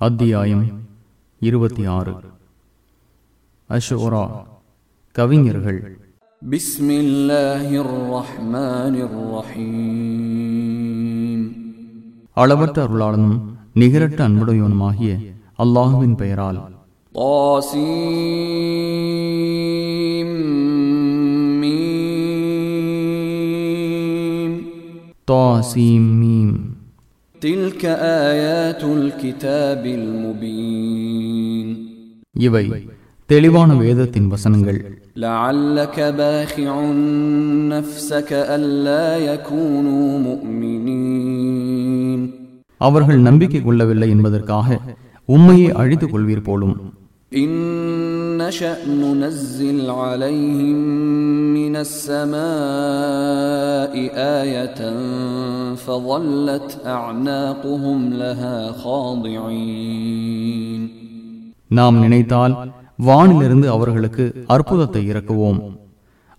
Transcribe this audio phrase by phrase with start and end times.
[0.00, 0.66] அத்தியாயம்
[1.38, 2.12] இருபத்தி ஆறு.
[3.68, 4.28] அஷோரா
[5.12, 5.98] கவிஞர்கள்.
[12.32, 13.40] அளவற்ற அருளாளனும்
[13.74, 16.76] நிகரட்ட அன்புடையவனுமாகிய அல்லாஹுவின் பெயரால்.
[25.24, 26.77] தாசீம் மீம்.
[27.37, 27.81] تلك
[28.25, 31.67] آيات الكتاب المبين
[32.37, 32.65] இவை
[33.29, 34.79] தெளிவான வேதத்தின் வசனங்கள்
[35.17, 36.73] لعلك باخع
[37.67, 42.19] نفسك ألا يكونوا مؤمنين
[42.81, 44.67] அவர்கள் நம்பிக்கை கொள்ளவில்லை என்பதற்காக
[45.29, 46.75] உண்மையை அழித்துக் கொள்வீர் போலும்
[47.33, 47.49] إن
[48.37, 50.75] نشأ ننزل عليهم
[51.53, 52.33] من السماء
[54.41, 54.79] آية
[55.77, 60.81] فظلت أعناقهم لها خاضعين
[61.71, 65.61] நாம் நினைத்தால் வானிலிருந்து அவர்களுக்கு அற்புதத்தை இறக்குவோம்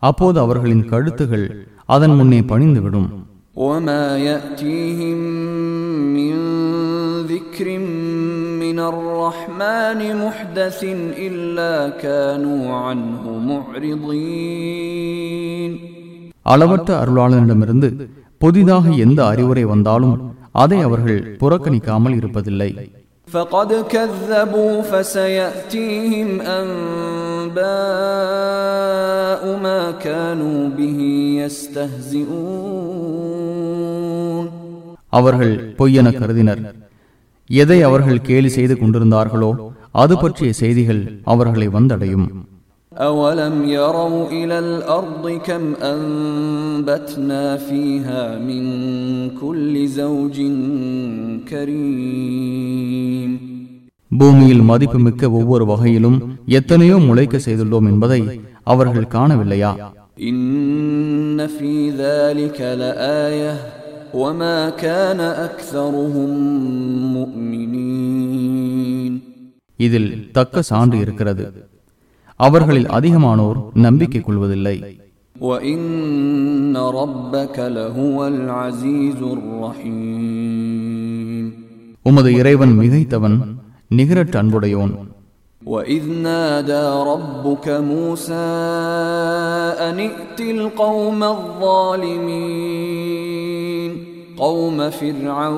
[0.03, 1.47] அப்போது அவர்களின் கழுத்துகள்
[1.87, 3.09] அதன் முன்னே பணிந்துவிடும்
[3.57, 5.38] وما يأتيهم
[9.29, 10.85] الرحمن محدث
[11.21, 15.73] إلا كانوا عنه معرضين
[16.53, 17.89] அளவற்ற அருளாளனிடமிருந்து
[18.41, 20.17] புதிதாக எந்த அறிவுரை வந்தாலும்
[20.63, 22.71] அதை அவர்கள் புறக்கணிக்காமல் இருப்பதில்லை
[23.29, 26.29] فقد كذبوا فسيأتيهم
[26.61, 27.63] أنباء
[29.65, 30.99] ما كانوا به
[33.45, 34.49] يستهزئون
[35.13, 36.63] அவர்கள் பொய்யென கருதினர்
[37.51, 39.51] எதை அவர்கள் கேலி செய்து கொண்டிருந்தார்களோ
[40.01, 42.27] அது பற்றிய செய்திகள் அவர்களை வந்தடையும்
[42.93, 45.63] أولم يروا إلى الأرض كم
[45.95, 48.63] أنبتنا فيها من
[49.37, 50.37] كل زوج
[51.51, 53.31] كريم
[54.11, 56.19] பூமியில் மதிப்புமிக்க ஒவ்வொரு வகையிலும்
[56.51, 58.21] எத்தனையோ முளைக்க செய்துள்ளோம் என்பதை
[58.73, 59.73] அவர்கள் காணவில்லையா
[60.21, 63.53] إن في ذلك لآية
[64.15, 66.31] وما كان أكثرهم
[67.17, 69.13] مؤمنين
[69.79, 71.45] இதில் தக்க சான்று இருக்கிறது
[72.41, 74.77] அவர்களில் அதிகமானோர் நம்பிக்கை கொள்வதில்லை
[75.37, 75.81] وإن
[77.01, 81.45] ربك لهو العزيز الرحيم
[82.07, 83.37] உமது இறைவன் மிகைத்தவன்
[83.91, 84.93] நிகரற்ற அன்புடையோன்
[85.63, 88.49] وإذ نادى ربك موسى
[89.81, 91.21] أن ائت القوم
[92.85, 93.93] الظالمين
[94.39, 95.55] قوم فرعون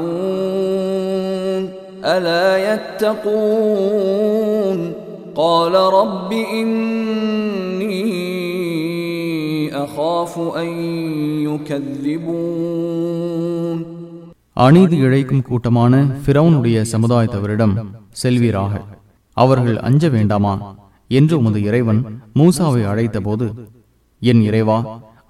[2.06, 4.78] ألا يتقون
[5.36, 8.06] قال رب إني
[9.76, 10.68] أخاف أن
[12.56, 13.78] يكذبون
[14.56, 15.92] அநீதி இழைக்கும் கூட்டமான
[16.22, 17.74] ஃபிரௌனுடைய சமுதாயத்தவரிடம்
[18.20, 18.72] செல்வீராக
[19.36, 20.54] அவர்கள் அஞ்ச வேண்டாமா
[21.10, 22.00] என்று உமது இறைவன்
[22.38, 23.46] மூசாவை அழைத்தபோது
[24.22, 24.78] என் இறைவா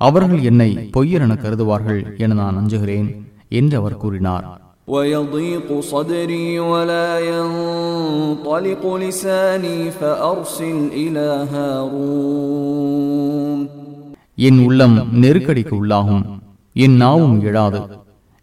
[0.00, 3.08] அவர்கள் என்னை பொய்யரென கருதுவார்கள் என நான் அஞ்சுகிறேன்
[3.52, 4.46] என்று அவர் கூறினார்
[4.88, 13.60] ويضيق صدري ولا ينطلق لساني فأرسل إلى هارون
[14.38, 16.24] என் உள்ளம் நெருக்கடிக்கு உள்ளாகும்
[16.76, 17.80] என் நாவும் எழாது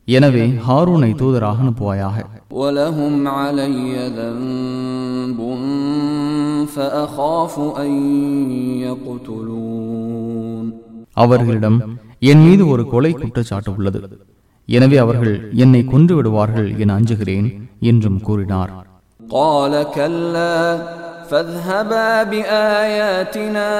[0.08, 2.18] எனவே ஹாரூனை தூதராக அனுப்புவாயாக
[5.38, 5.40] ولهم علي ذنب
[6.68, 7.91] فأخاف أن
[8.81, 10.66] يقتلون
[11.18, 11.78] அவர்களிடம்
[12.31, 14.00] என் மீது ஒரு கொலை குற்றச்சாட்டு உள்ளது
[14.68, 17.47] எனவே அவர்கள் என்னை கொன்று விடுவார்கள் என அஞ்சுகிறேன்
[17.90, 18.72] என்றும் கூறினார்
[19.19, 20.78] قال كلا
[21.30, 23.72] فاذهبا بآياتنا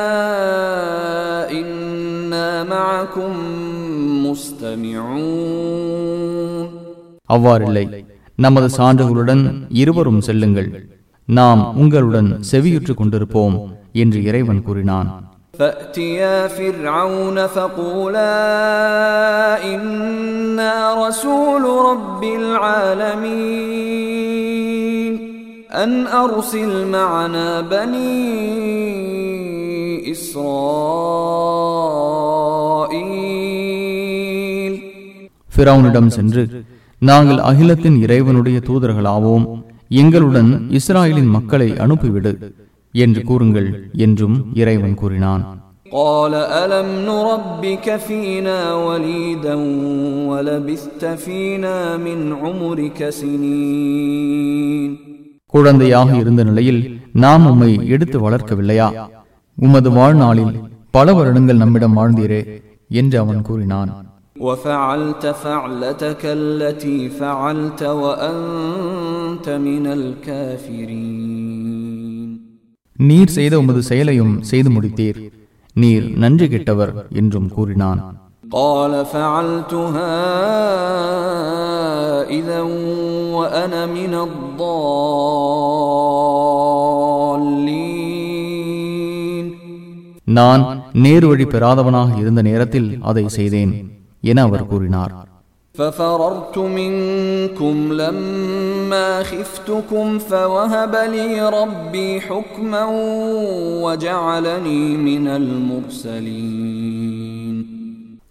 [1.52, 3.32] إنا معكم
[4.26, 6.66] مستمعون
[7.30, 7.86] அவ்வாறில்லை
[8.38, 9.44] நமது சான்றுகளுடன்
[9.82, 10.70] இருவரும் செல்லுங்கள்
[11.28, 13.56] நாம் உங்களுடன் செவியுற்றுக் கொண்டிருப்போம்
[14.02, 15.10] என்று இறைவன் கூறினான்
[15.54, 18.38] فأتيا فرعون فقولا
[19.66, 20.74] إنا
[21.04, 22.22] رسول رب
[23.96, 25.14] العالمين
[25.76, 28.20] أن أرسل معنا بني
[33.74, 34.74] إسرائيل
[35.50, 36.44] ஃபிரௌனிடம் சென்று
[37.02, 39.46] நாங்கள் அகிலத்தின் இறைவனுடைய தூதர்களாவோம்
[39.94, 42.32] எங்களுடன் இஸ்ராயலின் மக்களை அனுப்பிவிடு
[42.94, 43.70] என்று கூறுங்கள்
[44.06, 45.44] என்றும் இறைவன் கூறினான்
[45.96, 46.34] قال
[46.64, 49.56] ألم نربك فينا وليدا
[50.30, 54.90] ولبثت فينا من عمرك سنين
[55.54, 56.82] குழந்தையாக இருந்த நிலையில்
[57.16, 58.88] நாம் உம்மை எடுத்து வளர்க்கவில்லையா
[59.58, 60.54] உமது வாழ்நாளில்
[60.94, 62.42] பல வருடங்கள் நம்மிடம் வாழ்ந்தீரே
[62.92, 63.92] என்று அவன் கூறினான்
[64.38, 71.64] وفعلت فعلتك التي فعلت وأنت من الكافرين
[73.00, 75.20] நீர் செய்த உமது செயலையும் செய்து முடித்தீர்
[75.76, 78.00] நீர் நன்றி கெட்டவர் என்றும் கூறினான்
[78.58, 80.16] قال فعلتها
[82.32, 82.62] إذا
[83.36, 84.14] وأنا من
[88.14, 89.46] الضالين
[90.28, 90.62] நான்
[91.04, 93.74] நேர் வழி பெறாதவனாக இருந்த நேரத்தில் அதை செய்தேன்
[94.24, 95.14] என அவர் கூறினார்
[95.76, 102.86] ففررت منكم لما خفتكم فوهب لي ربي حكما
[103.86, 107.66] وجعلني من المرسلين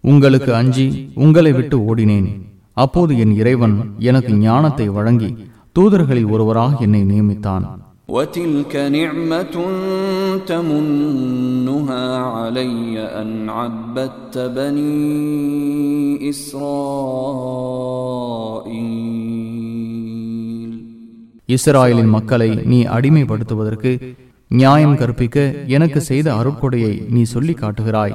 [0.05, 2.43] உங்களுக்கு அஞ்சி உங்களை விட்டு ஓடினேன்
[2.77, 5.37] அப்போது என் இறைவன் எனக்கு ஞானத்தை வழங்கி
[5.77, 9.56] தூதர்களில் ஒருவராக என்னை நியமித்தான் وتلك نعمة
[10.47, 15.03] تمنها علي أن عبدت بني
[19.43, 20.71] إسرائيل
[21.49, 23.91] இஸ்ராயலின் மக்களை நீ அடிமைப்படுத்துவதற்கு
[24.50, 25.37] நியாயம் கற்பிக்க
[25.77, 28.15] எனக்கு செய்த அருட்கொடையை நீ சொல்லி காட்டுகிறாய்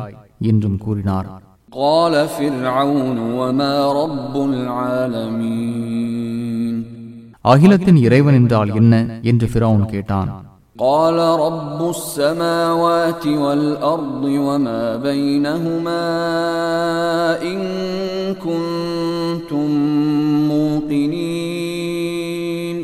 [0.49, 1.29] என்றும் கூறினார்
[1.77, 6.20] قال فرعون وما رب العالمين
[7.45, 8.93] அகிலத்தின் இறைவன் என்றால் என்ன
[9.31, 10.31] என்று ஃபிரௌன் கேட்டான்
[10.77, 16.03] قال رب السماوات والأرض وما بينهما
[17.43, 17.59] إن
[18.45, 19.67] كنتم
[21.47, 22.77] موقنين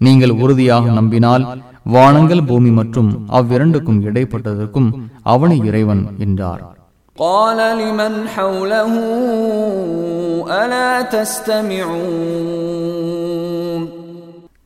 [0.00, 1.44] நீங்கள் உறுதியாக நம்பினால்
[1.86, 4.88] வானங்கள் பூமி மற்றும் அவ்விரண்டுக்கும் இடைப்பட்டதற்கும்
[5.32, 6.62] அவனை இறைவன் என்றார்
[7.16, 8.92] قال لمن حوله
[10.54, 12.77] ألا تستمعون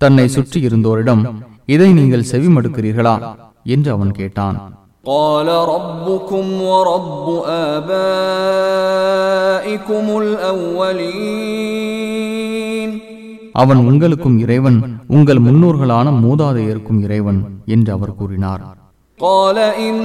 [0.03, 1.23] தன்னை சுற்றி இருந்தோரிடம்
[1.69, 3.15] இதை நீங்கள் செவிமடுக்கிறீர்களா
[3.75, 4.59] என்று அவன் கேட்டான்
[5.07, 7.27] قال ربكم ورب
[8.69, 10.07] آبائكم
[11.99, 12.91] الأولين
[13.55, 14.79] அவன் உங்களுக்கும் இறைவன்
[15.09, 17.41] உங்கள் முன்னோர்களான மூதாதையருக்கும் இறைவன்
[17.75, 18.63] என்று அவர் கூறினார்
[19.21, 19.57] قال
[19.89, 19.99] إن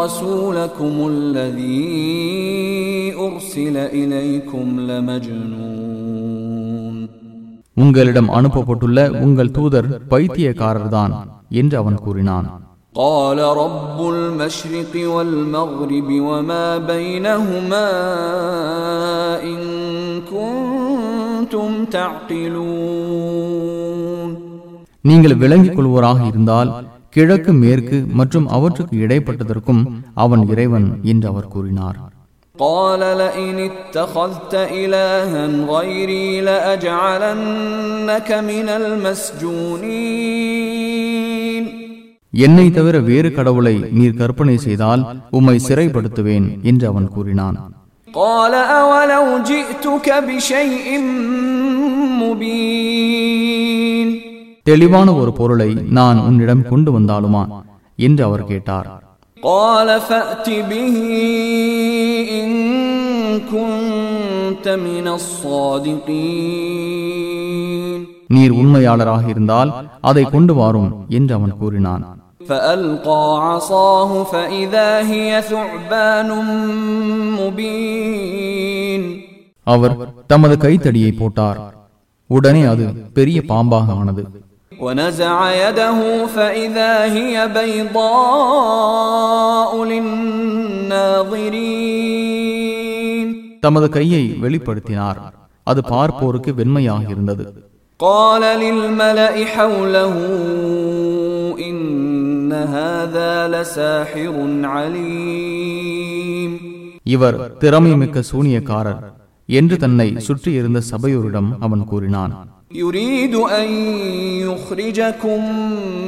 [0.00, 1.92] رسولكم الذي
[3.18, 5.79] أرسل إليكم لمجنون
[7.80, 11.14] உங்களிடம் அனுப்பப்பட்டுள்ள உங்கள் தூதர் பைத்தியக்காரர்தான்
[11.54, 12.48] என்று அவன் கூறினான்
[12.96, 17.88] قال رب المشرق والمغرب وما بينهما
[19.44, 19.60] إن
[20.32, 21.68] كنتم
[23.36, 24.28] تعقلون
[25.04, 26.70] நீங்கள் விளங்கிக் கொள்வோராக இருந்தால்
[27.10, 29.82] கிழக்கு மேற்கு மற்றும் அவற்றுக்கு இடைப்பட்டதற்கும்
[30.14, 31.98] அவன் இறைவன் என்று அவர் கூறினார்
[32.60, 35.42] قال لئن اتخذت إلها
[35.72, 38.68] غيري لأجعلنك من
[40.76, 41.64] المسجونين
[42.44, 47.56] என்னை தவிர வேறு கடவுளை நீர் கற்பனை செய்தால் உம்மை சிறைப்படுத்துவேன் என்று அவன் கூறினான்
[48.08, 48.54] قال
[48.84, 50.86] أولو جئتك بشيء
[52.22, 54.08] مبين
[54.66, 55.68] தெளிவான ஒரு பொருளை
[55.98, 57.42] நான் உன்னிடம் கொண்டு வந்தாலுமா
[57.98, 58.88] என்று அவர் கேட்டார்
[59.42, 60.96] قال فأت به
[62.32, 62.48] إن
[63.46, 65.06] كنت من
[66.76, 67.98] الصادقين
[68.34, 69.70] நீர் உண்மையாளராக இருந்தால்
[70.00, 72.04] அதை கொண்டு வாரும் என்று அவன் கூறினான்
[72.50, 76.28] فألقى عصاه فإذا هي ثعبان
[77.40, 79.02] مبين
[79.66, 79.94] அவர்
[80.26, 81.58] தமது கைத்தடியை போட்டார்
[82.30, 84.22] உடனே அது பெரிய பாம்பாக ஆனது
[84.80, 88.92] ونزع يده فإذا هي بيضاء
[92.36, 93.28] للناظرين
[93.64, 95.18] தமது கையை வெளிப்படுத்தினார்
[95.66, 97.44] அது பார்ப்போருக்கு வெண்மையாக இருந்தது
[98.00, 100.14] قال للملأ حوله
[101.68, 104.34] إن هذا لساحر
[104.74, 106.50] عليم
[107.06, 109.00] இவர் திறமை மிக்க சூனியக்காரர்
[109.48, 112.32] என்று தன்னை சுற்றியிருந்த சபையோரிடம் அவன் கூறினான்
[112.72, 113.68] يريد أن
[114.40, 115.40] يخرجكم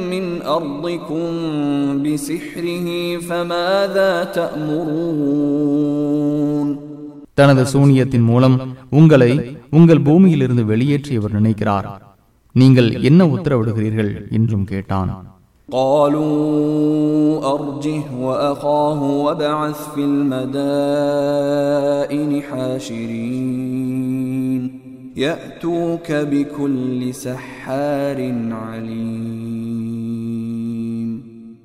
[0.09, 1.23] من أرضكم
[2.03, 2.87] بسحره
[3.19, 4.11] فماذا
[5.49, 6.67] تأمرون
[7.37, 8.55] தனது சூனியத்தின் மூலம்
[8.91, 9.31] உங்களை
[9.71, 11.87] உங்கள் பூமியிலிருந்து வெளியேற்றி இவர் நினைக்கிறார்
[12.55, 15.11] நீங்கள் என்ன உத்தரவிடுகிறீர்கள் என்றும் கேட்டான்
[15.69, 16.35] قالوا
[17.55, 20.01] أرجه وأخاه وابعث في
[21.21, 21.51] المدائن
[22.41, 24.12] حاشرين
[25.21, 28.19] يأتوك بكل سحار
[28.63, 29.19] عليم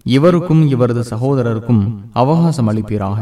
[0.06, 1.82] இவருக்கும் இவரது சகோதரருக்கும்
[2.14, 3.18] அவகாசம் அளிப்பீராக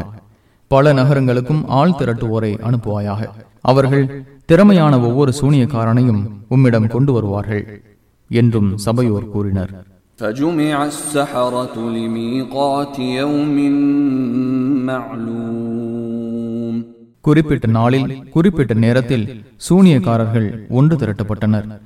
[0.71, 3.21] பல நகரங்களுக்கும் ஆள் திரட்டுவோரை அனுப்புவாயாக
[3.63, 7.81] அவர்கள் திறமையான ஒவ்வொரு சூனியக்காரனையும் உம்மிடம் கொண்டு வருவார்கள்
[8.29, 9.73] என்றும் சபையோர் கூறினர்
[10.19, 13.57] فجمع السحرة لميقات يوم
[14.89, 15.96] معلوم
[17.20, 21.80] குறிப்பிட்ட நாளில் குறிப்பிட்ட நேரத்தில் சூனியக்காரர்கள் ஒன்று திரட்டப்பட்டனர்.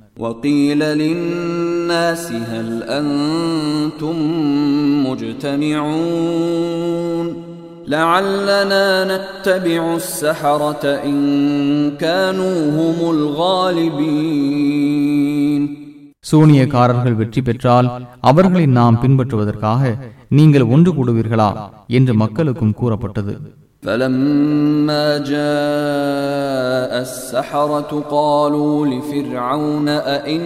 [16.32, 19.98] சூனியக்காரர்கள் வெற்றி பெற்றால் அவர்களை நாம் பின்பற்றுவதற்காக
[20.28, 21.70] நீங்கள் ஒன்று கூடுவீர்களா?
[21.88, 23.60] என்று மக்களுக்கும் கூறப்பட்டது.
[23.83, 30.41] فلما جاء السحرة قالوا لفرعون أئن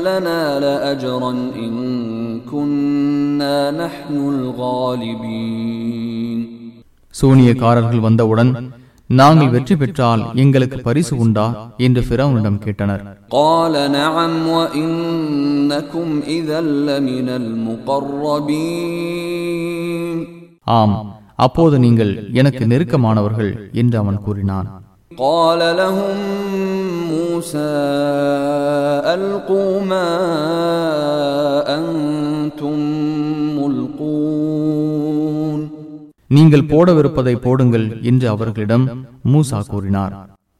[0.00, 1.72] لنا لأجرا إن
[2.42, 6.38] كنا نحن الغالبين
[7.14, 8.72] சூனியக்காரர்கள் வந்தவுடன்
[9.10, 11.46] நாங்கள் வெற்றி பெற்றால் எங்களுக்கு பரிசு உண்டா
[11.78, 13.02] என்று பிறவனிடம் கேட்டனர்
[13.32, 17.28] قال نعم وإنكم إذا لمن
[19.12, 20.18] المقربين
[20.78, 20.96] ஆம்
[21.38, 24.68] அப்போது நீங்கள் எனக்கு நெருக்கமானவர்கள் என்று அவன் கூறினான்
[25.12, 26.16] قال لهم
[27.12, 27.76] موسى
[29.06, 30.08] ألقوا ما
[31.78, 32.76] أنتم
[33.58, 35.60] ملقون
[36.30, 40.14] நீங்கள் போடவிருப்பதை போடுங்கள் என்று அவர்களிடம் மூசா கூறினார்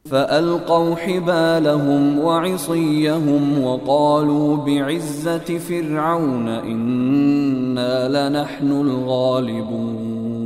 [0.05, 10.36] فألقوا حبالهم وعصيهم وقالوا بعزة فرعون إنا لنحن الغالبون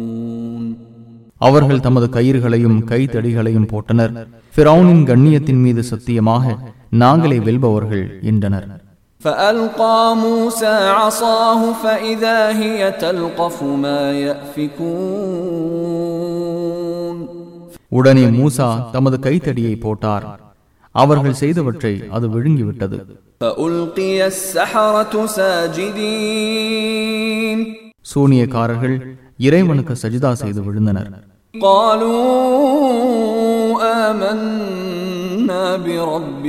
[1.41, 4.13] அவர்கள் தமது கயிறுகளையும் கைத்தடிகளையும் போட்டனர்
[4.53, 6.45] ஃபிரௌனின் கண்ணியத்தின் மீது சத்தியமாக
[7.01, 8.67] நாங்களே வெல்பவர்கள் என்றனர்
[9.21, 14.01] فألقى موسى عصاه فإذا هي تلقف ما
[16.57, 17.17] يأفكون
[17.91, 20.25] உடனே மூசா தமது கைத்தடியை போட்டார்
[20.95, 22.97] அவர்கள் செய்தவற்றை அது விழுங்கிவிட்டது
[23.41, 25.13] فألقي السحرة
[26.17, 27.59] ساجدين
[28.11, 28.95] சூனியக்காரர்கள்
[29.39, 31.09] இறைவனுக்கு சஜிதா செய்து விழுந்தனர்
[31.53, 32.23] قالوا
[34.03, 36.45] آمنا برب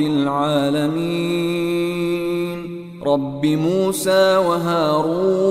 [1.69, 2.59] العالمين
[3.05, 4.25] رب موسى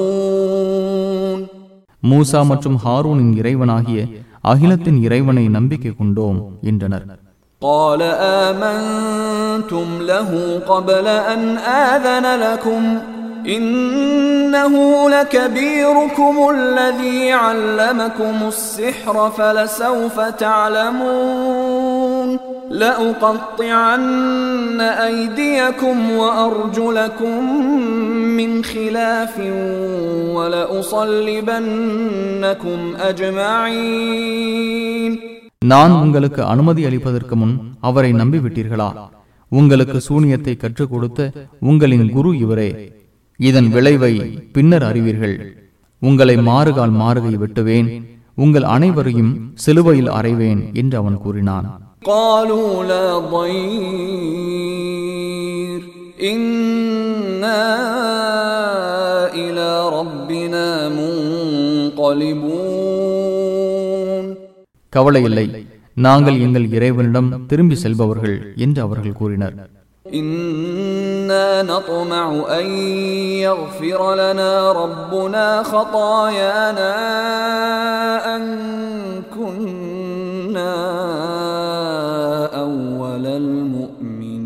[0.07, 1.39] وهارون
[2.03, 3.99] மூசா மற்றும் ஹாரூனின் இறைவனாகிய
[4.51, 6.39] அகிலத்தின் இறைவனை நம்பிக்கை கொண்டோம்
[6.71, 7.05] என்றனர்
[7.61, 8.01] قال
[8.43, 10.29] آمنتم له
[10.67, 11.41] قبل أن
[11.85, 12.81] آذن لكم
[13.49, 22.39] إنه لكبيركم الذي علمكم السحر فلسوف تعلمون
[22.71, 27.53] لأقطعن أيديكم وأرجلكم
[28.31, 29.39] من خلاف
[31.49, 35.11] ولأصلبنكم أجمعين
[35.65, 38.89] நான் உங்களுக்கு அனுமதி அளிப்பதற்கு முன் அவரை நம்பிவிட்டீர்களா
[39.51, 41.31] உங்களுக்கு சூனியத்தை கற்றுக் கொடுத்த
[41.69, 42.67] உங்களின் குரு இவரே
[43.48, 44.14] இதன் விளைவை
[44.52, 45.36] பின்னர் அறிவீர்கள்.
[46.00, 47.88] உங்களை மாறுகால் மாறுகை வெட்டுவேன்.
[48.34, 51.66] உங்கள் அனைவரையும் சிலுவையில் அறைவேன் என்று அவன் கூறினான்.
[64.88, 65.66] கவலை இல்லை.
[65.94, 69.70] நாங்கள் எங்கள் இறைவனிடம் திரும்பி செல்பவர்கள் என்று அவர்கள் கூறினர்.
[70.11, 72.65] إنا نطمع أن
[73.39, 76.93] يغفر لنا ربنا خطايانا
[78.35, 78.43] أن
[79.27, 80.75] كنا
[82.61, 84.37] أول المؤمنين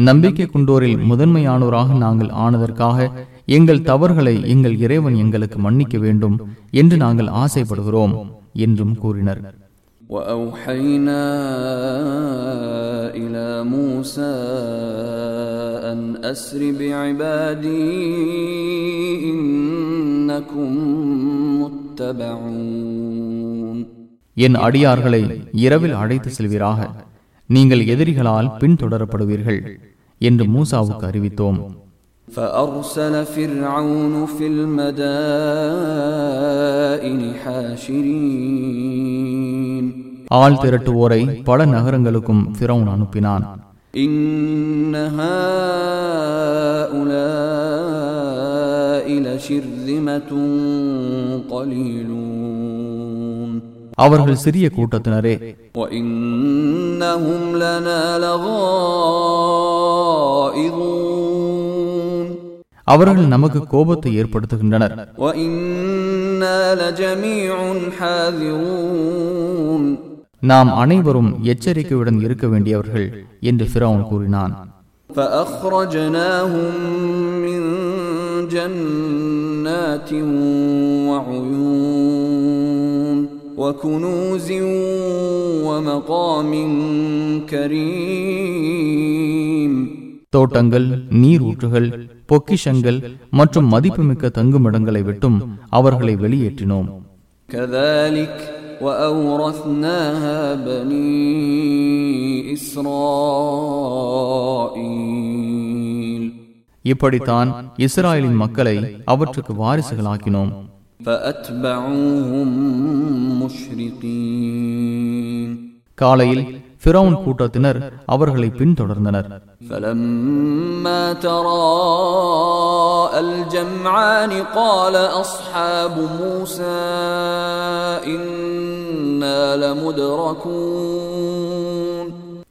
[0.00, 2.98] நம்பிக்கை கொண்டோரில் முதன்மையானோராக நாங்கள் ஆனதற்காக
[3.48, 6.36] எங்கள் தவறுகளை எங்கள் இறைவன் எங்களுக்கு மன்னிக்க வேண்டும்
[6.72, 8.14] என்று நாங்கள் ஆசைப்படுகிறோம்
[8.64, 9.40] என்றும் கூறினர்
[10.10, 11.24] وأوحينا
[13.14, 14.34] إلى موسى
[15.84, 17.92] أن أسر بعبادي
[19.30, 20.70] إنكم
[21.60, 23.78] متبعون
[24.36, 25.20] என் அடியார்களை
[25.64, 26.78] இரவில் அழைத்து செல்வீராக
[27.48, 29.58] நீங்கள் எதிரிகளால் பின்தொடரப்படுவீர்கள்
[30.20, 31.58] என்று மூசாவுக்கு அறிவித்தோம்
[32.28, 34.94] فأرسل فرعون في المدائن
[38.94, 39.84] حاشرين
[40.42, 41.18] ஆள் திரட்டுவோரை
[41.48, 43.44] பல நகரங்களுக்கும் ஃபிரௌன் அனுப்பினான்
[44.04, 44.94] إن
[47.74, 50.30] هؤلاء لشرذمة
[51.54, 53.50] قليلون
[54.04, 55.34] அவர்கள் சிறிய கூட்டத்தினரே
[55.80, 58.18] وإنهم لنا
[60.34, 61.27] لغائظون
[62.89, 64.95] அவர்கள் நமக்கு கோபத்தை ஏற்படுத்துகின்றனர்.
[70.39, 74.67] நாம் அனைவரும் எச்சரிக்கையுடன் இருக்க வேண்டியவர்கள் என்று ஃபிரௌன் கூறினான்.
[87.51, 88.07] கரீம்
[90.29, 91.87] தோட்டங்கள் நீரூற்றுகள்
[92.25, 92.97] பொக்கிஷங்கள்
[93.31, 96.89] மற்றும் மதிப்புமிக்க தங்குமிடங்களை விட்டும் அவர்களை வெளியேற்றினோம்.
[106.81, 110.51] இப்படித்தான் இஸ்ராயலின் மக்களை அவற்றுக்கு வாரிசுகளாக்கினோம்.
[115.93, 119.27] காலையில் பிரவுன் கூட்டத்தினர் அவர்களை பின்தொடர்ந்தனர்.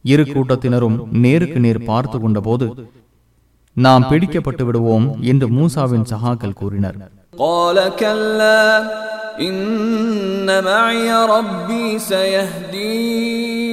[0.02, 2.66] இரு கூட்டத்தினரும் நேருக்கு நேர் பார்த்து கொண்ட போது
[3.72, 6.98] நாம் பிடிக்கப்பட்டு விடுவோம் என்று மூசாவின் சகாக்கள் கூறினர்.
[9.38, 13.67] இன்ன மஐ ரப்பி சயஹ்தீன்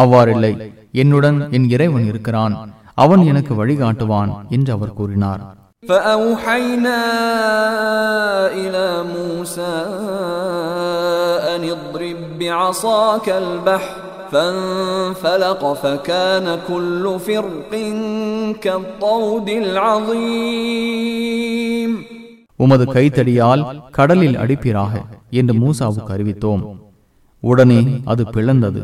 [0.00, 0.52] அவ்வாறில்லை
[0.94, 2.54] என்னுடன் என் இறைவன் இருக்கிறான்
[2.98, 5.42] அவன் எனக்கு வழிகாட்டுவான் என்று அவர் கூறினார்
[5.82, 7.00] فأوحينا
[8.54, 9.76] إلى موسى
[11.46, 13.94] أن اضرب بعصاك البحر
[14.32, 17.72] فانفلق فكان كل فرق
[18.60, 19.48] كالطود
[20.56, 21.90] العظيم
[22.58, 24.92] உமது கைத்தடியால் கடலில் அடிப்பீராக
[25.30, 26.62] என்று மூசாவுக்கு அறிவித்தோம்
[27.42, 28.82] உடனே அது பிளந்தது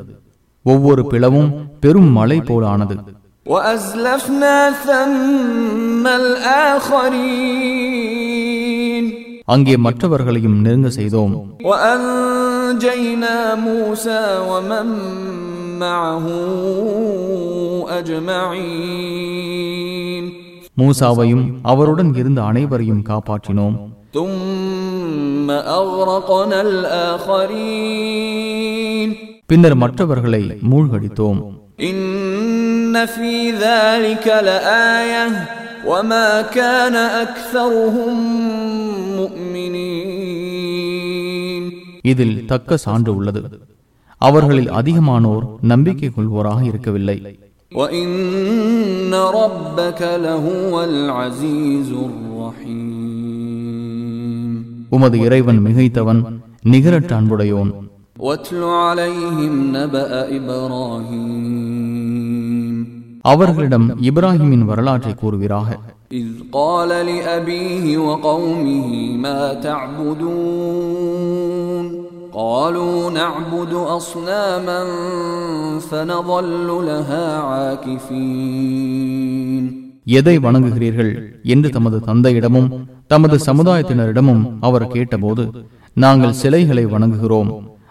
[0.67, 1.51] ஒவ்வொரு பிளவும்
[1.83, 2.97] பெரும் மலை போலானது
[3.47, 6.05] وأزلفنا ثم
[7.73, 9.05] الآخرين
[9.49, 11.33] அங்கே மற்றவர்களையும் நெருங்க செய்தோம்
[11.69, 13.35] وأنجينا
[13.67, 14.87] موسى ومن
[15.83, 16.27] معه
[18.93, 20.25] أجمعين
[20.77, 23.77] மூசாவையும் அவருடன் இருந்த அனைவரையும் காப்பாற்றினோம்
[24.15, 26.59] ثم أغرقنا
[27.73, 29.09] الآخرين
[29.48, 31.60] பின்னர் மற்றவர்களை மூழ்கடித்தோம்.
[42.02, 43.44] இதில் தக்க சான்று உள்ளது.
[44.18, 47.40] அவர்களில் அதிகமானோர் நம்பிக்கை கொள்வோராக இருக்கவில்லை.
[54.90, 57.72] உமது இறைவன் மிகைத்தவன் நிகரற்ற அன்புடையோன்
[58.17, 61.63] واتل عليهم نبأ إبراهيم
[63.25, 65.69] அவர்களிடம் இப்ராஹிமின் வரலாற்றை கூறுவீராக
[66.13, 68.89] إذ قال لأبيه وقومه
[69.25, 69.41] ما
[70.93, 71.87] تعبدون
[72.35, 74.81] قالوا نعبد أصناما
[75.89, 79.65] فنظل لها عاكفين
[80.19, 81.11] எதை வணங்குகிறீர்கள்
[81.53, 82.69] என்று தமது தந்தையிடமும்
[83.13, 85.45] தமது சமுதாயத்தினரிடமும் அவர் கேட்டபோது
[85.97, 87.51] நாங்கள் சிலைகளை வணங்குகிறோம்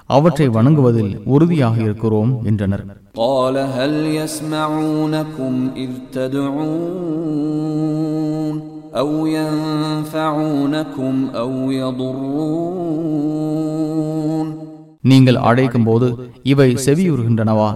[0.09, 2.83] அவற்றை வணங்குவதில் உறுதியாக இருக்கிறோம் என்றனர்
[3.17, 5.91] قال هل يسمعونكم إذ
[7.33, 8.55] تدعون
[8.93, 11.51] أو ينفعونكم أو
[13.41, 14.47] يضرون
[15.03, 16.07] நீங்கள் அழைக்கும் போது
[16.43, 17.69] இவை செவியுறுகின்றனவா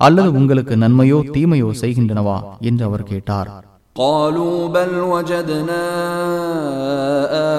[0.00, 2.36] அல்லது உங்களுக்கு நன்மையோ தீமையோ செய்கின்றனவா
[2.68, 3.50] என்று அவர் கேட்டார்
[3.96, 5.82] قالوا بل وجدنا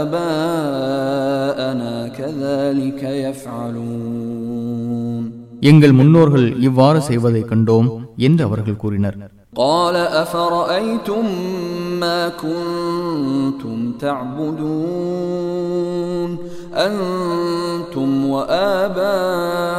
[0.01, 3.94] آباءنا كذلك يفعلون
[5.63, 7.89] எங்கள் முன்னோர்கள் இவ்வாறு செய்வதைக் கண்டோம்
[8.27, 11.25] என்று அவர்கள் கூறினர் قال أفرأيتم
[11.99, 14.71] ما كنتم تعبدون
[16.87, 18.09] أنتم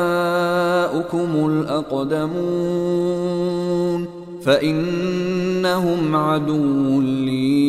[0.02, 1.30] وآباؤكم
[3.02, 4.06] الأقدمون
[4.42, 7.62] فإنهم عدو لي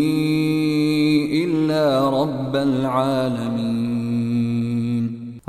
[1.43, 3.86] إلا رب العالمين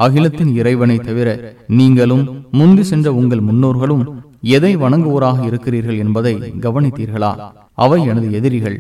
[0.04, 4.04] அகிலத்தின் இறைவனை தவிர நீங்களும் முந்தி சென்ற உங்கள் முன்னோர்களும்
[4.42, 7.52] எதை வணங்குவோராக இருக்கிறீர்கள் என்பதை கவனித்தீர்களா?
[7.74, 8.78] அவை எனது எதிரிகள்.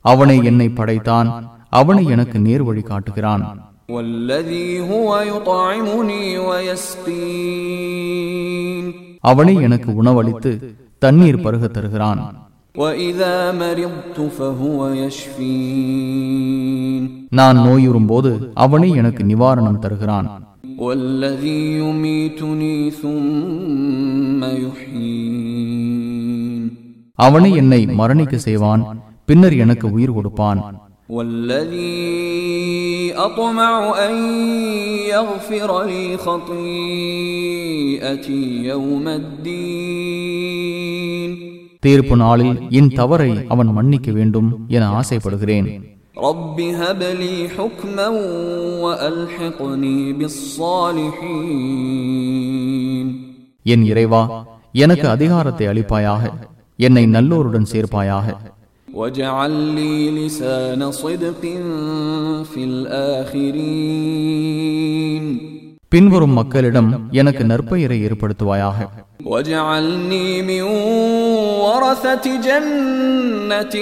[0.00, 1.28] அவனை என்னை படைத்தான்
[1.70, 3.42] அவனை எனக்கு நேர் வழி காட்டுகிறான்.
[9.20, 12.50] அவனை எனக்கு உணவளித்து தண்ணீர் பருக தருகிறான்.
[17.28, 20.56] நான் நோயுறும் போது அவனே எனக்கு நிவாரணம் தருகிறான்.
[27.14, 30.80] அவனை என்னை மரணிக்க செய்வான் பின்னர் எனக்கு உயிர் கொடுப்பான்.
[39.88, 40.81] அபுமி
[41.82, 45.66] தீர்ப்பு நாளில் என் தவறை அவன் மன்னிக்க வேண்டும் என ஆசைப்படுகிறேன்.
[53.62, 56.32] என் இறைவா எனக்கு அதிகாரத்தை அளிப்பாயாக
[56.76, 58.36] என்னை நல்லோருடன் சேர்ப்பாயாக.
[65.88, 68.88] பின்வரும் மக்களிடம் எனக்கு நற்பெயரை ஏற்படுத்துவாயாக.
[69.23, 70.63] واجعلني من
[71.63, 73.73] ورثة جنة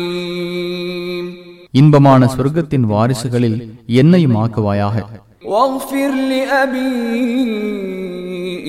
[0.00, 1.26] النعيم
[1.74, 3.58] இன்பமான சொர்க்கத்தின் வாரிசுகளில்
[4.00, 4.96] என்னையும் ஆக்குவாயாக
[5.44, 6.96] واغفر لأبي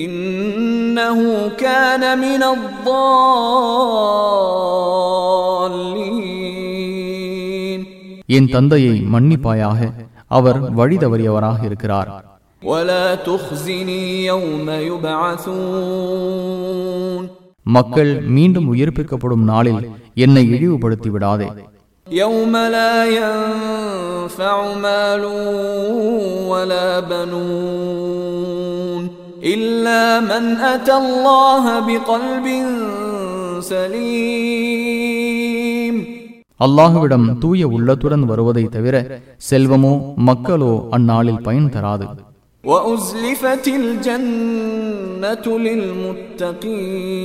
[0.04, 1.18] إنه
[1.58, 2.42] كان من
[6.12, 7.80] الضالين
[8.28, 9.78] என் தந்தையை மன்னிப்பாயாக
[10.30, 12.10] அவர் வழி தவறியவராக இருக்கிறார்
[12.62, 14.68] ولا تخزني يوم
[16.32, 17.24] يبعثون
[17.66, 19.82] மக்கள் மீண்டும் உயிர்ப்பிக்கப்படும் நாளில்
[20.16, 21.48] என்னை இழிவுபடுத்தி விடாதே
[22.06, 25.22] يوم لا ينفع مال
[26.52, 29.02] ولا بنون
[29.44, 32.46] إلا من أتى الله بقلب
[34.92, 35.96] سليم
[36.60, 38.94] அல்லாஹுவிடம் தூய உள்ளத்துடன் வருவதை தவிர
[39.48, 39.92] செல்வமோ
[40.28, 42.06] மக்களோ அந்நாளில் பயன் தராது
[42.66, 45.46] وأزلفت الجنة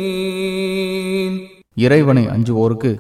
[0.08, 1.34] للمتقين
[1.78, 2.92] இறைவனை அஞ்சுவோருக்கு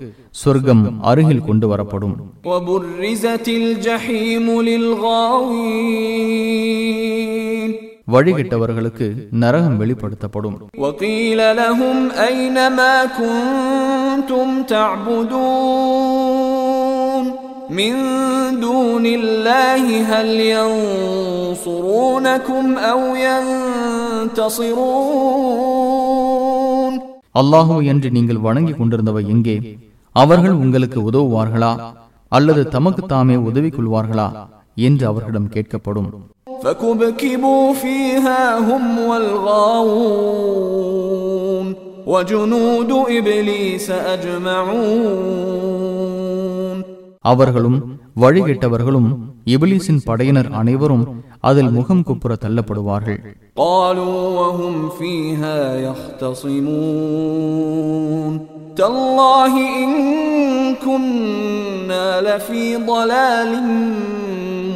[0.41, 4.45] சொர்க்கம் அருகில் கொண்டு வரப்படும் وبرزت الجحيم
[6.37, 7.71] للغاوين
[8.13, 9.07] வழிகிட்டவர்களுக்கு
[9.43, 16.20] நரகம் வெளிப்படுத்தப்படும் وقيل لهم أين ما كنتم تعبدون
[17.71, 17.93] من
[18.59, 20.29] دون الله هل
[21.57, 22.99] ينصرونكم أو
[26.07, 26.93] ينتصرون
[27.39, 29.55] அல்லாஹு என்று நீங்கள் வணங்கி கொண்டிருந்தவை எங்கே
[30.15, 31.71] அவர்கள் உங்களுக்கு உதவுவார்களா
[32.31, 34.27] அல்லது தமக்கு தாமே உதவி கொள்வார்களா
[34.87, 36.09] என்று அவர்களிடம் கேட்கப்படும்
[36.63, 38.83] فكبكبوا فيها هم
[40.59, 41.75] والغاوون
[42.07, 46.10] وجنود إبليس أجمعون
[47.23, 47.77] அவர்களும்
[48.21, 49.09] வழிகெட்டவர்களும்
[49.47, 51.05] இபிலிசின் படையினர் அனைவரும்
[51.41, 53.19] அதில் முகம் குப்புற தள்ளப்படுவார்கள்
[53.63, 55.57] قالوا وهم فيها
[56.97, 58.33] يختصمون
[58.77, 59.91] تالله إن
[60.77, 63.51] كنا لفي ضلال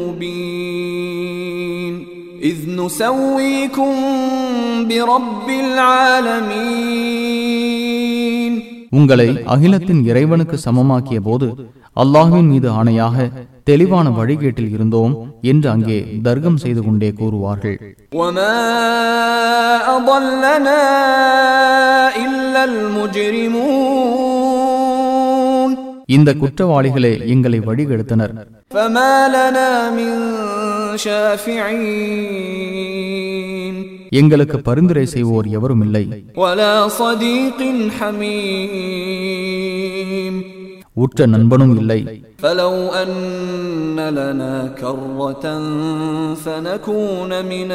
[0.01, 1.93] مبين
[2.41, 3.91] إذ نسويكم
[4.89, 5.47] برب
[7.11, 8.53] العالمين
[8.93, 11.47] உங்களை அகிலத்தின் இறைவனுக்கு சமமாக்கிய போது
[12.02, 13.16] அல்லாஹுவின் மீது ஆணையாக
[13.68, 15.12] தெளிவான வழிகேட்டில் இருந்தோம்
[15.50, 17.76] என்று அங்கே தர்க்கம் செய்து கொண்டே கூறுவார்கள்.
[26.16, 28.34] இந்த குற்றவாளிகளே எங்களை வழிகெடுத்தனர்.
[34.20, 36.04] எங்களுக்கு பரிந்துரை செய்வோர் எவரும் இல்லை.
[40.95, 41.99] உற்ற நண்பனும் இல்லை
[42.43, 43.09] فلو أن
[44.17, 45.45] لنا كرة
[46.43, 47.69] فنكون من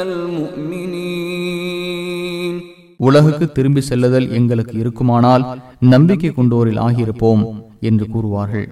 [1.27, 2.55] المؤمنين
[3.01, 5.45] உலகுக்கு திரும்பி செல்லுதல் எங்களுக்கு இருக்குமானால்
[5.93, 7.43] நம்பிக்கை கொண்டோரில் ஆகியிருப்போம்
[7.89, 8.67] என்று கூறுவார்கள்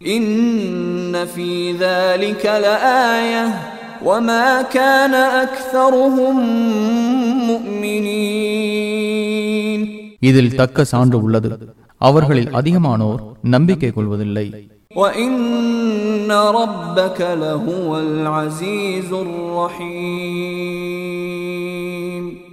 [0.00, 0.26] إن
[1.34, 3.44] في ذلك لآية
[4.02, 6.36] وما كان أكثرهم
[8.78, 9.80] مؤمنين
[10.20, 11.48] இதில் தக்க சான்று உள்ளது
[12.03, 14.69] அவர்களில் அதிகமானோர் நம்பிக்கை கொள்வதில்லை.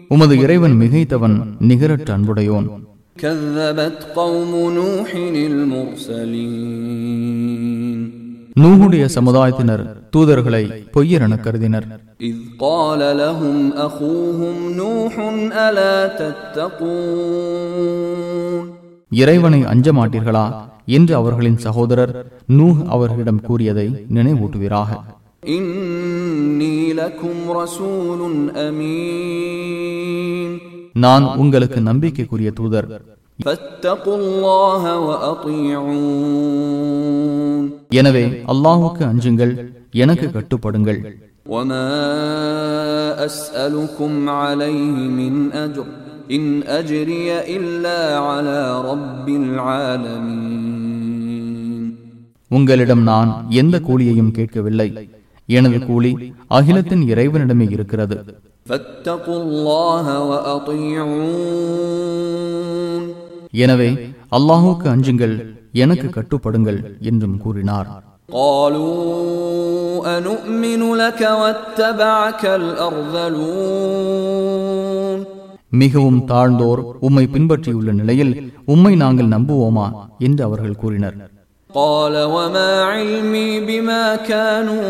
[0.09, 2.69] உமது இறைவன் மிகைத்தவன் நிகரற்ற அன்புடையோன்.
[8.61, 9.85] நூகுடைய சமுதாயத்தினர்
[10.17, 10.65] தூதர்களை
[10.97, 11.87] பொய்யரென கருதினர்.
[15.51, 16.07] அலா
[19.10, 23.88] قال لهم أخوهم نوح ألا تتقون இறைவனை அஞ்ச மாட்டீர்களா என்று அவர்களின் சகோதரர் நூஹ் அவர்களிடம் கூறியதை
[24.10, 25.04] நினைவூட்டுவீராக
[25.48, 28.22] إني لكم رسول
[28.68, 30.60] أمين
[30.96, 32.88] நான் உங்களுக்கு நம்பிக்கைக்குரிய தூதர்
[33.40, 37.64] فاتقوا الله وأطيعون
[38.00, 39.54] எனவே அல்லாஹுக்கு அஞ்சுங்கள்
[39.94, 41.00] எனக்கு கட்டுப்படுங்கள்
[41.48, 41.90] وما
[43.26, 45.88] أسألكم عليه من أجر
[46.32, 48.60] إن أجري إلا على
[48.92, 50.74] رب العالمين
[52.52, 53.30] உங்களிடம் நான்
[53.62, 54.90] எந்த கூலியையும் கேட்கவில்லை
[55.50, 56.12] எனது கூலி
[56.50, 58.16] அகிலத்தின் இறைவனிடமே இருக்கிறது
[58.66, 63.02] فاتقوا الله وأطيعون
[63.64, 63.90] எனவே
[64.32, 65.36] அல்லாஹுக்கு அஞ்சுங்கள்
[65.84, 66.80] எனக்கு கட்டுப்படுங்கள்
[67.10, 67.88] என்றும் கூறினார்
[68.32, 68.96] قالوا
[70.18, 72.44] أنؤمن لك واتبعك
[73.66, 75.29] الأرذلون
[75.82, 78.34] மிகவும் தாழ்ந்தோர் உம்மை பின்பற்றியுள்ள நிலையில்
[78.74, 79.88] உம்மை நாங்கள் நம்புவோமா
[80.26, 81.18] என்று அவர்கள் கூறினர்
[81.70, 84.86] قال وما علمي بما كانوا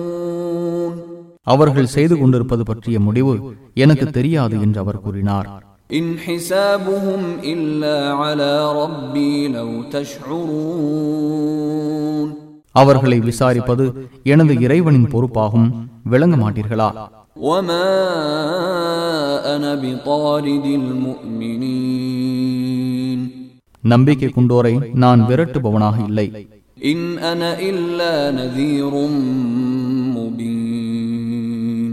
[0.00, 0.92] يعملون
[1.46, 3.34] அவர்கள் செய்து கொண்டிருப்பது பற்றிய முடிவு
[3.76, 5.48] எனக்கு தெரியாது என்று அவர் கூறினார்
[5.90, 9.70] إن حسابهم إلا على ربي لو
[11.30, 12.28] تشعرون
[12.74, 13.84] அவர்களை விசாரிப்பது
[14.24, 15.68] எனது இறைவனின் பொறுப்பாகும்
[16.04, 16.88] விளங்க மாட்டீர்களா
[17.40, 17.88] وما
[19.46, 20.66] أنا بطارد
[21.82, 23.18] المؤمنين
[23.84, 26.26] நம்பிக்கை கொண்டோரை நான் விரட்டுபவனாக இல்லை
[26.82, 28.92] إن أنا إلا نذير
[30.16, 31.92] مبين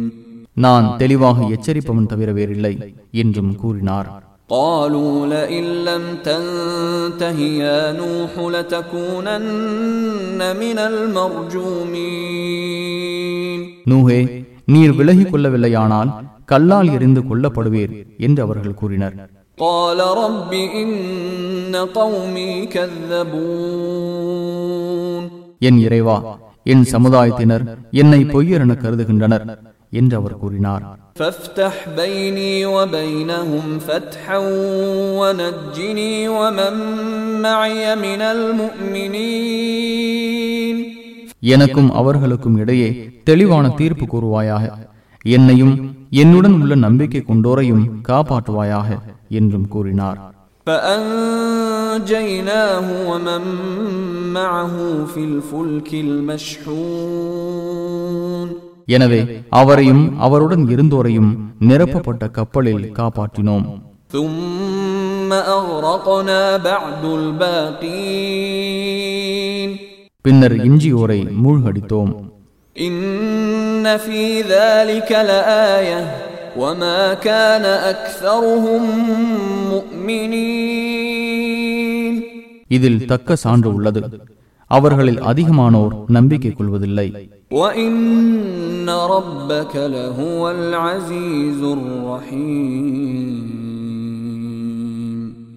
[0.58, 2.74] நான் தெளிவாக எச்சரிப்பவன் தவிர வேறில்லை
[3.22, 4.10] என்றும் கூறினார்
[4.50, 9.42] قالوا لئن لم تنته يا نوح لتكونن
[10.56, 10.78] من
[12.28, 13.60] المرجومين
[13.92, 14.20] நூஹே
[14.74, 16.12] நீர் விலகிக் கொள்ளவில்லையானால்
[16.52, 17.94] கல்லால் எறிந்து கொல்லப்படுவீர்
[18.26, 19.18] என்று அவர்கள் கூறினர்
[19.58, 20.92] قال رب إن
[22.00, 22.52] قومي
[23.98, 25.24] كذبون
[25.62, 26.18] என் இறைவா
[26.66, 27.64] என் சமுதாயத்தினர்
[28.02, 29.46] என்னை பொய்யர் என கருதுகின்றனர்
[29.94, 30.84] என்று அவர் கூறினார்
[31.16, 34.40] فافتح بيني وبينهم فتحا
[35.20, 36.74] ونجني ومن
[37.42, 38.22] معي من
[39.38, 40.78] المؤمنين
[41.54, 44.72] எனக்கும் அவர்களுக்கும் இடையே தெளிவான தீர்ப்பு கூறுவாயாக
[45.26, 48.90] என்னையும் என்னுடன் உள்ள நம்பிக்கை கொண்டோரையும் காப்பாற்றுவாயாக
[49.40, 50.20] என்றும் கூறினார்
[50.68, 53.44] فأنجيناه ومن
[54.34, 55.94] معه في الفلك
[57.48, 58.48] المشحون
[58.88, 63.68] எனவே அவரையும் அவருடன் இருந்தோரையும் நிரப்பப்பட்ட கப்பலில் காப்பாற்றினோம்
[64.10, 67.04] ثم أغرقنا بعد
[68.08, 69.91] الباقين
[70.23, 72.15] பின்னர் இஞ்சியோரை மூழ்கடித்தோம்.
[82.69, 84.03] இதில் தக்க சான்று உள்ளது.
[84.67, 87.29] அவர்களில் அதிகமானோர் நம்பிக்கை கொள்வதில்லை.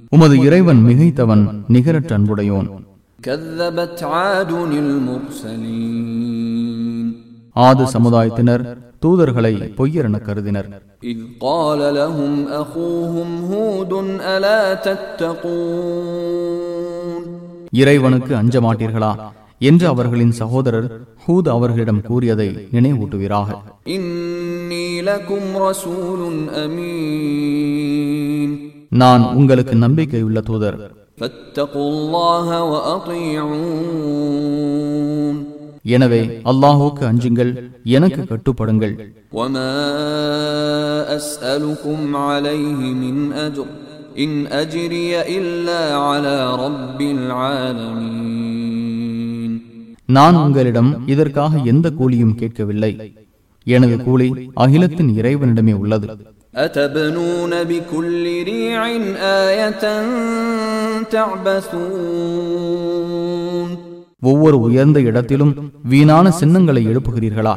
[0.10, 2.84] உமது இறைவன் மிகைத்தவன் நிகரற்ற அன்புடையோன்
[3.25, 4.51] كذبت عاد
[6.01, 7.07] المرسلين
[7.57, 8.63] ஆது சமுதாயத்தினர்
[9.03, 10.69] தூதர்களை பொய்யரென கருதினர்
[11.03, 13.93] إذ قال لهم أخوهم هود
[14.27, 14.63] ألا
[16.01, 17.23] تتقون
[17.73, 19.13] இறைவனுக்கு அஞ்ச மாட்டீர்களா
[19.61, 20.89] என்று அவர்களின் சகோதரர்
[21.25, 23.49] ஹூத் அவர்களிடம் கூறியதை நினைவூட்டுவீராக
[23.95, 26.21] إني لكم رسول
[26.65, 28.51] أمين
[28.93, 31.04] நான் உங்களுக்கு நம்பிக்கையுள்ள தூதர் فاتقوا الله وأطيعون
[35.87, 36.21] எனவே
[36.51, 37.53] அல்லாஹுக்கு அஞ்சுங்கள்
[37.97, 38.95] எனக்கு கட்டுப்படுங்கள்
[39.33, 39.73] وما
[41.19, 43.67] أسألكم عليه من أجر
[44.17, 48.41] إن أجري إلا على رب العالمين
[50.09, 52.93] நான் உங்களிடம் இதற்காக எந்த கூலியும் கேட்கவில்லை
[53.67, 54.29] எனது கூலி
[54.63, 56.07] அகிலத்தின் இறைவனிடமே உள்ளது
[56.57, 58.87] أتبنون بكل ريع
[59.45, 60.74] آية تعبثون
[64.22, 67.56] ஒவ்வொரு உயர்ந்த இடத்திலும் வீணான சின்னங்களை எழுப்புகிறீர்களா?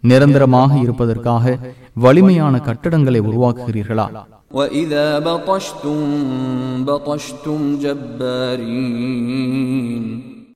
[0.00, 1.58] நிரந்தரமாக இருப்பதற்காக
[1.94, 4.06] வலிமையான கட்டடங்களை உருவாக்குகிறீர்களா?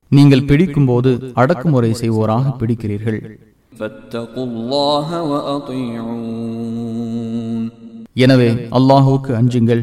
[0.09, 3.21] நீங்கள் பிடிக்கும் போது அடக்குமுறை செய்வோராக பிடிக்கிறீர்கள்.
[3.74, 6.90] فاتقوا الله وأطيعون
[8.16, 9.82] எனவே அல்லாஹுவுக்கு அஞ்சுங்கள்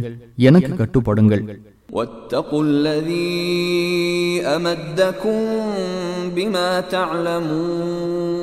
[0.48, 1.44] எனக்கு கட்டுப்படுங்கள்
[1.90, 5.38] واتقوا الذي أمدكم
[6.36, 8.36] بما تعلمون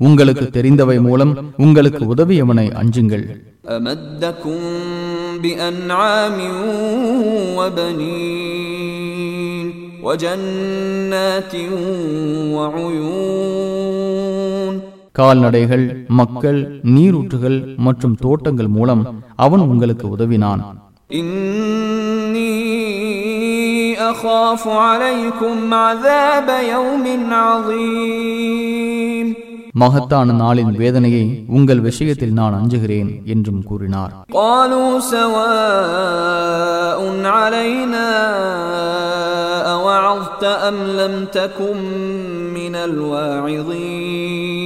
[0.00, 1.32] உங்களுக்கு தெரிந்தவை மூலம்
[1.64, 3.24] உங்களுக்கு உதவியவனை அஞ்சுங்கள்
[3.70, 4.58] أمدكم
[5.42, 6.38] بأنعام
[7.58, 9.66] وبنين
[10.02, 11.54] وجنات
[12.56, 14.01] وعيون
[15.12, 15.84] கால்நடைகள்
[16.18, 16.60] மக்கள்
[16.94, 19.02] நீரூற்றுகள் மற்றும் தோட்டங்கள் மூலம்
[19.44, 20.62] அவன் உங்களுக்கு உதவினான்
[21.10, 22.56] إني
[24.10, 27.04] أخاف عليكم عذاب يوم
[27.44, 29.26] عظيم
[29.74, 31.24] மகத்தான நாளின் வேதனையை
[31.56, 37.00] உங்கள் விஷயத்தில் நான் அஞ்சுகிறேன் என்றும் கூறினார் قالوا سواء
[37.34, 38.08] علينا
[39.74, 41.78] أوعظت أم لم تكن
[42.58, 44.61] من الواعظين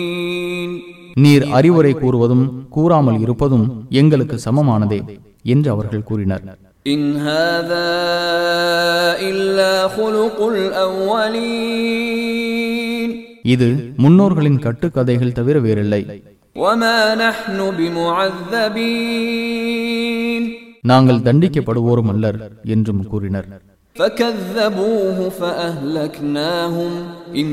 [1.16, 3.66] நீர் அறிவுரை கூறுவதும் கூறாமல் இருப்பதும்
[4.00, 5.00] எங்களுக்கு சமமானதே
[5.52, 6.44] என்று அவர்கள் கூறினர்
[6.86, 7.88] إن هذا
[9.30, 10.38] إلا خلق
[11.82, 13.10] الأولين
[13.44, 13.68] இது
[14.02, 16.02] முன்னோர்களின் கட்டுக்கதைகள் தவிர வேறில்லை
[16.56, 17.58] وما نحن
[19.12, 20.42] بمعذبين
[20.84, 22.38] நாங்கள் தண்டிக்கப்படுவோரும் அல்லர்
[22.74, 23.48] என்றும் கூறினர்
[23.96, 26.92] فكذبوه فأهلكناهم
[27.34, 27.52] إن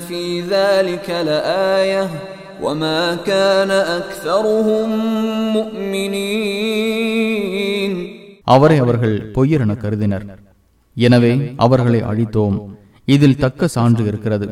[0.00, 2.04] في ذلك لآية
[2.60, 4.88] وما كان أكثرهم
[6.84, 7.92] مؤمنين
[8.46, 10.24] அவரை அவர்கள் பொய்யரென கருதினர்
[10.96, 12.56] எனவே அவர்களை அழித்தோம்
[13.08, 14.46] இதில் தக்க சான்று இருக்கிறது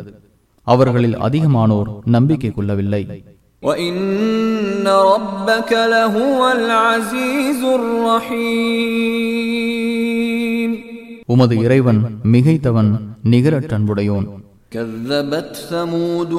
[0.67, 3.03] அவர்களில் அதிகமானோர் நம்பிக்கை கொள்ளவில்லை
[3.63, 3.95] وإن
[5.11, 7.61] ربك لهو العزيز
[8.93, 10.71] الرحيم
[11.29, 12.01] உமது இறைவன்
[12.33, 12.91] மிகைத்தவன்
[13.33, 14.27] நிகரற்ற அன்புடையோன்
[14.73, 16.33] كذبت ثمود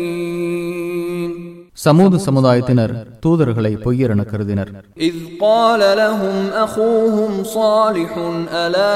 [0.00, 1.30] المرسلين
[1.78, 2.92] சமூக சமுதாயத்தினர்
[3.24, 4.70] தூதர்களை பொய்யரென கருதினர்
[5.00, 8.12] إذ قال لهم أخوهم صالح
[8.56, 8.92] ألا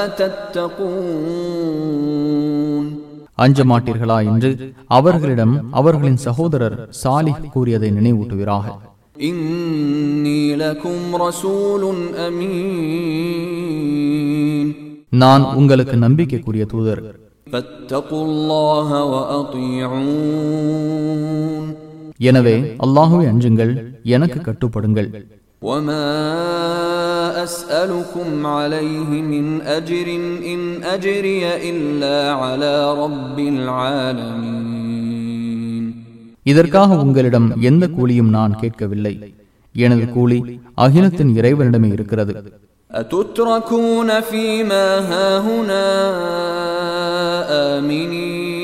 [1.77, 2.85] تتقون
[3.37, 4.49] அஞ்ச மாட்டீர்களா என்று
[4.97, 8.65] அவர்களிடம் அவர்களின் சகோதரர் சாலிஹ் கூறியதை நினைவூட்டுவீராக
[9.21, 11.83] إني لكم رسول
[12.25, 12.65] أمين
[15.21, 17.01] நான் உங்களுக்கு நம்பிக்கைக்குரிய தூதர்
[17.49, 18.89] فاتقوا الله
[20.75, 21.63] وأطيعون
[22.21, 22.53] எனவே
[22.85, 23.73] அல்லாஹுவை அஞ்சுங்கள்
[24.15, 25.09] எனக்கு கட்டுப்படுங்கள்
[25.61, 26.07] وما
[27.45, 30.07] أسألكم عليه من أجر
[30.51, 30.59] إن
[30.95, 32.73] أجري إلا على
[33.03, 34.83] رب العالمين
[36.45, 39.13] இதற்காக உங்களிடம் எந்த கூலியும் நான் கேட்கவில்லை
[39.75, 40.37] எனது கூலி
[40.77, 42.33] அகிலத்தின் இறைவனிடமே இருக்கிறது
[42.91, 45.87] أتتركون فيما هاهنا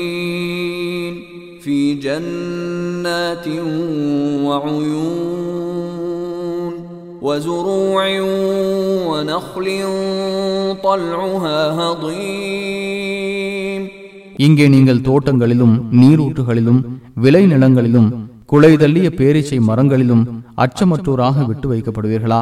[0.02, 1.14] آمنين
[1.60, 3.46] في جنات
[5.82, 6.74] وعيون
[7.22, 8.04] وزروع
[9.10, 9.66] ونخل
[10.82, 13.82] طلعها هضيم
[14.36, 16.80] இங்கே நீங்கள் தோட்டங்களிலும் நீரூற்றுகளிலும்
[17.16, 18.08] விளைநிலங்களிலும்
[18.52, 20.24] குலைதள்ளிய பேரீச்சை மரங்களிலும்
[20.56, 22.40] அச்சமற்றோராக விட்டு வைக்கப்படுவீர்களா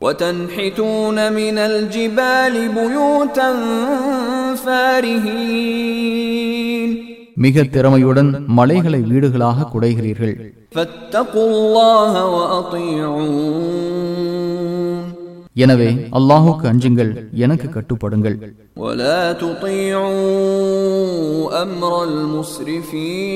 [0.00, 3.50] وتنحتون من الجبال بيوتا
[5.92, 6.90] فارهين
[7.36, 10.34] மிக திறமையுடன் மலைகளை வீடுகளாக குடைகிறீர்கள்
[10.72, 13.82] فاتقوا الله وأطيعون
[15.56, 17.12] எனவே அல்லாஹுக்கு அஞ்சுங்கள்
[17.44, 18.36] எனக்கு கட்டுப்படுங்கள்
[18.76, 20.22] ولا تطيعوا
[21.62, 23.32] أمر المسرفين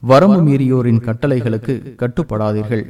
[0.00, 2.84] வரம்பு மீறியோரின் கட்டளைகளுக்கு கட்டுப்படாதீர்கள்.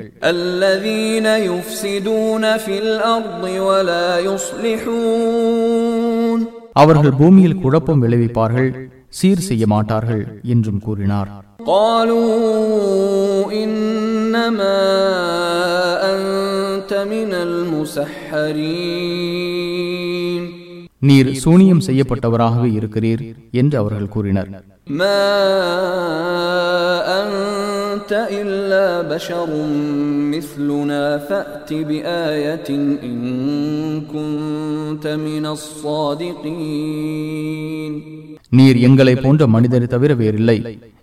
[6.73, 8.71] அவர்கள் பூமியில் குழப்பம் விளைவிப்பார்கள்
[9.09, 11.31] சீர் செய்ய மாட்டார்கள் என்றும் கூறினார்.
[20.99, 24.65] நீர் சூனியம் செய்யப்பட்டவராகவே இருக்கிறீர் என்று அவர்கள் கூறினர்.
[24.90, 25.26] ما
[27.22, 29.50] أنت إلا بشر
[30.32, 32.70] مثلنا فأت بآية
[33.04, 33.18] إن
[34.08, 35.46] كنت من
[36.68, 37.94] الصادقين
[38.58, 40.58] நீர் எங்களை போன்ற மனிதரை தவிர வேறில்லை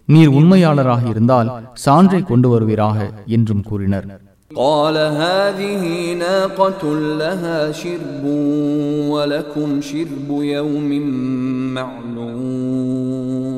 [0.09, 1.49] நீர் உண்மையாளராக இருந்தால்
[1.85, 2.99] சான்றை கொண்டு வருவீராக
[3.37, 4.07] என்றும் கூறினர்
[4.57, 5.83] قال هذه
[6.19, 6.83] ناقة
[7.23, 8.25] لها شرب
[9.09, 10.91] ولكم شرب يوم
[11.75, 13.56] معلوم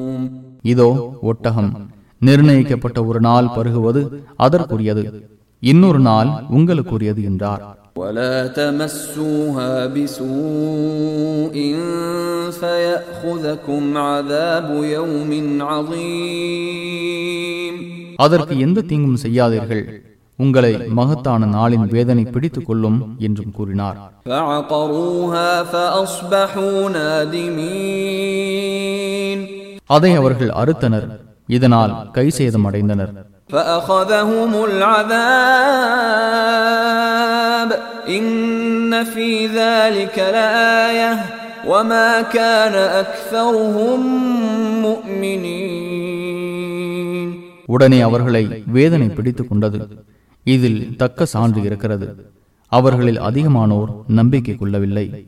[0.64, 0.88] இதோ
[1.30, 1.70] ஒட்டகம்
[2.22, 4.02] நிர்ணயிக்கப்பட்ட ஒரு நாள் பருகுவது
[4.44, 5.02] அதற்குரியது
[5.62, 7.62] இன்னொரு நாள் உங்களுக்குரியது என்றார்
[7.98, 11.54] ولا تمسوها بسوء
[12.61, 15.30] فيأخذكم عذاب يوم
[15.70, 17.74] عظيم
[18.16, 19.85] அதற்கு எந்த தீங்கும் செய்யாதீர்கள்
[20.38, 29.38] உங்களை மகத்தான நாளின் வேதனை பிடித்துக் கொள்ளும் என்றும் கூறினார் فعقروها فأصبحوا نادمين
[29.89, 31.08] அதை அவர்கள் அறுத்தனர்.
[31.47, 33.13] இதனால் கை சேதம் அடைந்தனர்.
[47.66, 50.05] உடனே அவர்களை வேதனை பிடித்துக் கொண்டது.
[50.43, 52.32] இதில் தக்க சான்று இருக்கிறது.
[52.70, 55.28] அவர்களில் அதிகமானோர் நம்பிக்கை கொள்ளவில்லை.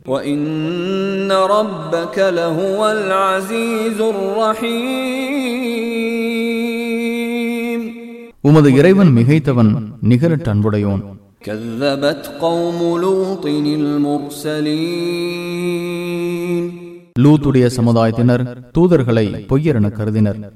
[8.41, 9.75] உமது இறைவன் மிகைத்தவன்
[10.09, 11.03] நிகரட் அன்புடையோன்
[17.19, 20.53] லூத்துடைய சமுதாயத்தினர் தூதர்களை பொய்யரென கருதினர்.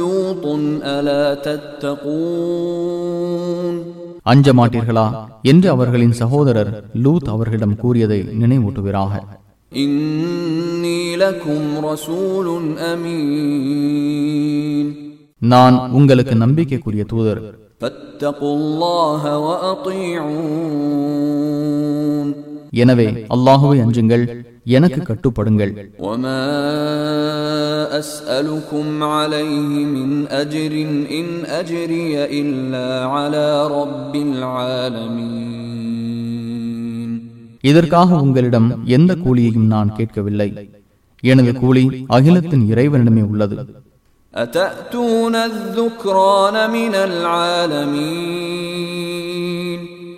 [0.00, 3.91] லூத்துன் அல தத்தகூன்
[4.22, 5.28] அஞ்ச மாட்டீர்களா?
[5.42, 9.10] என்று அவர்களின் சகோதரர் லூத் அவர்களிடம் கூறியதை நினைவூட்டுகிறாக
[15.38, 17.58] நான் உங்களுக்கு நம்பிக்கைக்குரிய தூதர்.
[22.81, 23.05] எனவே
[23.35, 24.25] அல்லாஹுவை அஞ்சுங்கள்
[24.75, 25.71] எனக்கு கட்டுப்படுங்கள்
[26.05, 26.43] وما
[27.93, 29.59] أسألكم عليه
[29.95, 30.73] من أجر
[31.11, 32.07] إن أجري
[32.39, 33.47] إلا على
[33.77, 34.13] رب
[36.27, 37.11] العالمين
[37.63, 38.67] இதற்காக உங்களிடம்
[38.97, 40.49] எந்த கூலியையும் நான் கேட்கவில்லை
[41.23, 41.83] எனது கூலி
[42.17, 43.55] அகிலத்தின் இறைவனிடமே உள்ளது
[44.33, 46.93] أتأتون الذكران من
[48.07, 49.30] العالمين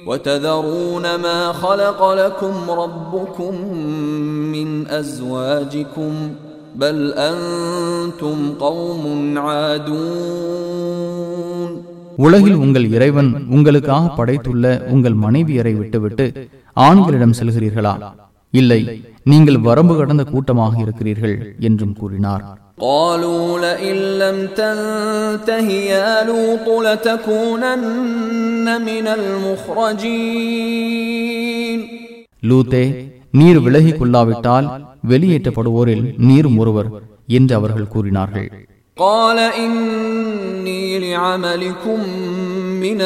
[0.05, 3.73] وتذرون ما خلق لكم ربكم
[4.47, 6.35] من أزواجكم
[6.75, 11.83] بل أنتم قوم عادون
[12.17, 18.13] உலகில் உங்கள் இறைவன் உங்களுக்காக படைத்துள்ள உங்கள் மனைவியரை விட்டுவிட்டு ஆண்களிடம் செல்கிறீர்களா
[18.53, 28.67] இல்லை நீங்கள் வரம்பு கடந்த கூட்டமாக இருக்கிறீர்கள் என்றும் கூறினார் قالوا لئن لم تنته يا لوط لتكونن
[28.81, 29.05] من
[30.79, 31.79] المخرجين
[32.43, 32.83] லூத்தே
[33.39, 34.67] நீர் விலகிக் கொள்ளாவிட்டால்
[35.11, 36.89] வெளியேற்றப்படுவோரில் நீரும் ஒருவர்
[37.37, 38.49] என்று அவர்கள் கூறினார்கள்
[38.97, 41.99] قال إني لعملكم
[42.85, 42.99] من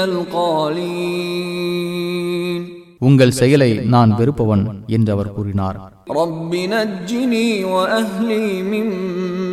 [1.53, 2.61] القالين
[3.01, 4.63] உங்கள் செயலை நான் வெறுப்பவன்
[4.95, 5.77] என்று அவர் கூறினார்
[6.11, 9.46] رب نجني وأهلي مما يعملون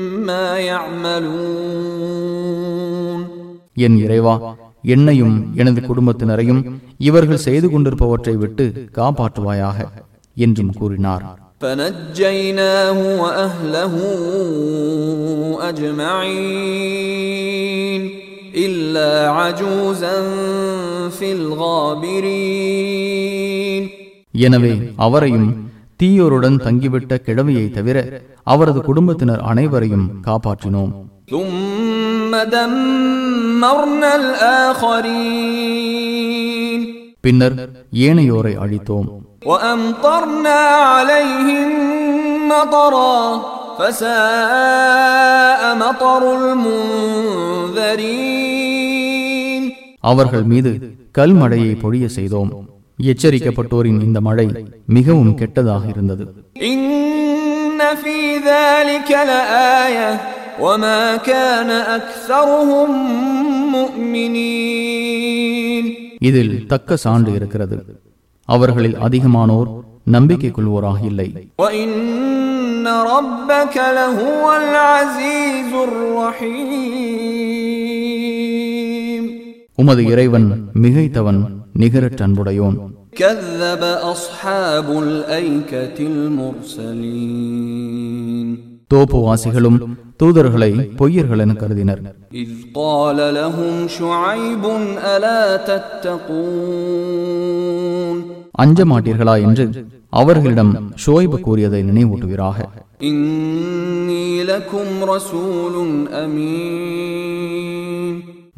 [3.77, 4.35] என் இறைவா
[4.87, 6.63] என்னையும் எனது குடும்பத்தினரையும்
[7.01, 8.67] இவர்கள் செய்து கொண்டிருப்பவற்றை விட்டு
[8.99, 9.79] காப்பாற்றுவாயாக
[10.37, 11.25] என்றும் கூறினார்
[11.61, 13.95] فنجيناه وأهله
[16.71, 18.03] أجمعين
[18.57, 20.17] إلا عجوزا
[21.11, 21.29] في
[22.53, 23.83] الغابرين
[24.41, 25.49] எனவே அவரையும்
[26.04, 30.92] தீயோருடன் தங்கிவிட்ட கிழமையை தவிர அவரது குடும்பத்தினர் அனைவரையும் காப்பாற்றினோம்.
[37.22, 39.08] பின்னர் ஏனையோரை அழித்தோம்.
[50.00, 52.75] அவர்கள் மீது கல்மடையை பொழிய செய்தோம்.
[53.04, 54.48] எச்சரிக்கப்பட்டோரின் இந்த மழை
[54.86, 56.34] மிகவும் கெட்டதாக இருந்தது.
[66.20, 68.02] இதில் தக்க சான்று இருக்கிறது.
[68.46, 71.50] அவர்களில் அதிகமானோர் நம்பிக்கை கொள்வோராக இல்லை.
[79.76, 82.77] உமது இறைவன் மிகைத்தவன் நிகரற்ற அன்புடையோன்
[83.15, 83.83] كذب
[84.13, 85.99] أصحاب الأيكة
[87.21, 88.49] المرسلين
[88.91, 89.79] தோப்புவாசிகளும்
[90.21, 92.01] தூதர்களை பொய்யர்கள் என கருதினர்
[92.35, 94.65] إذ قال لهم شعيب
[95.05, 95.43] ألا
[97.31, 98.17] تتقون
[98.63, 99.65] அஞ்ச மாட்டீர்களா என்று
[100.13, 100.73] அவர்களிடம்
[101.05, 102.57] ஷோய்பு கூறியதை நினைவூட்டுவீராக
[103.03, 105.75] إني لكم رسول
[106.23, 108.15] أمين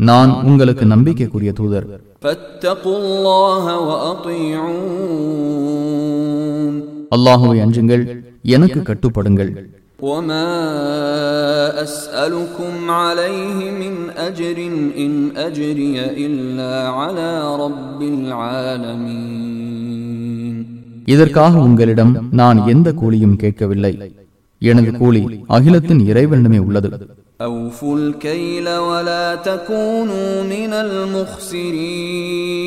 [0.08, 2.05] நான் உங்களுக்கு நம்பிக்கைக்குரிய தூதர் فاتقوا الله وأطيعون
[7.14, 8.04] அல்லாஹுவை அஞ்சுங்கள்
[8.56, 9.52] எனக்கு கட்டுப்படுங்கள்
[10.02, 10.48] وما
[11.86, 14.58] أسألكم عليه من أجر
[14.98, 15.94] إن أجري
[16.26, 18.00] إلا على رب
[19.22, 20.56] العالمين
[21.06, 23.92] இதற்காக உங்களிடம் நான் எந்த கூலியும் கேட்கவில்லை
[24.62, 26.88] எனது கூலி அகிலத்தின் இறைவனிடமே உள்ளது
[27.40, 30.72] أوفوا الكيل ولا تكونوا من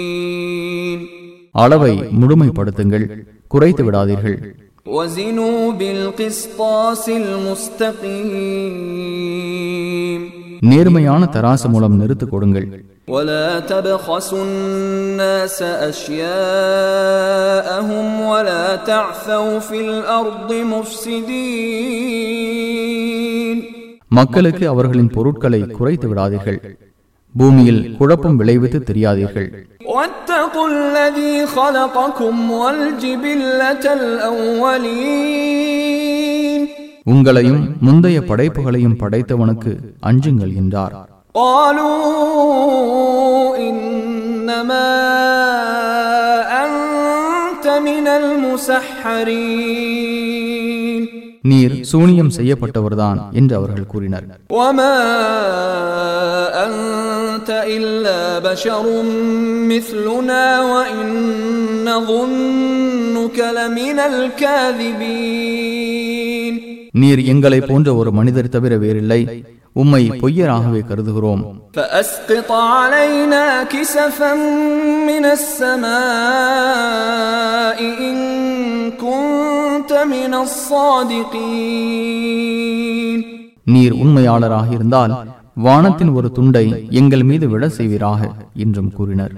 [0.07, 0.99] المخسرين
[1.63, 3.05] அளவை முழுமைப்படுத்துங்கள்
[3.53, 4.38] குறைத்து விடாதீர்கள்
[4.88, 7.03] وزنوا بالقسطاس
[8.86, 10.21] المستقيم
[10.71, 12.67] நேர்மையான தராசு மூலம் நிறுத்துக் கொடுங்கள்
[13.07, 15.57] ولا تبخسوا الناس
[15.91, 16.47] أشياءهم
[18.32, 23.18] ولا تعثوا في الأرض مفسدين
[24.11, 26.58] மக்களுக்கு அவர்களின் பொருட்களை குறைத்து விடாதீர்கள்.
[27.38, 29.48] பூமியில் குழப்பம் விளைவித்து தெரியாதீர்கள்.
[37.04, 41.08] உங்களையும் முந்தைய படைப்புகளையும் படைத்தவனுக்கு அஞ்சுங்கள் என்றார்.
[48.44, 49.44] முசஹரீ
[51.43, 54.26] நீர் சூனியம் செய்யப்பட்டவர்தான் என்று அவர்கள் கூறினர்.
[66.91, 69.45] நீர் எங்களை போன்ற ஒரு மனிதர் தவிர வேறில்லை.
[69.72, 71.42] உம்மை பொய்யராகவே கருதுகிறோம்.
[83.64, 89.32] நீர் உண்மையாளராக இருந்தால் வானத்தின் ஒரு துண்டை எங்கள் மீது விட செய்வீராக என்றும் கூறினர்.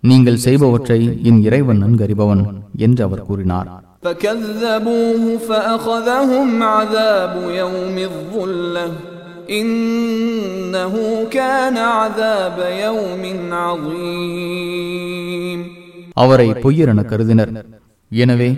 [0.00, 2.44] நீங்கள் செய்பவற்றை என் இறைவன் நன்கறிபவன்.
[2.81, 3.69] என்று அவர் கூறினார்
[4.03, 8.87] فكذبوه فأخذهم عذاب يوم الظلة
[9.59, 10.93] إنه
[11.31, 13.23] كان عذاب يوم
[13.63, 15.59] عظيم
[16.15, 17.51] அவரை பொய்யரென கருதினர்
[18.11, 18.49] எனவே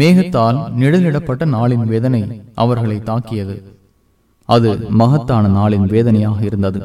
[0.00, 2.22] மேகத்தால் நிழலிடப்பட்ட நாளின் வேதனை
[2.54, 3.56] அவர்களை தாக்கியது
[4.48, 4.70] அது
[5.00, 6.78] மகத்தான நாளின் வேதனையாக இருந்தது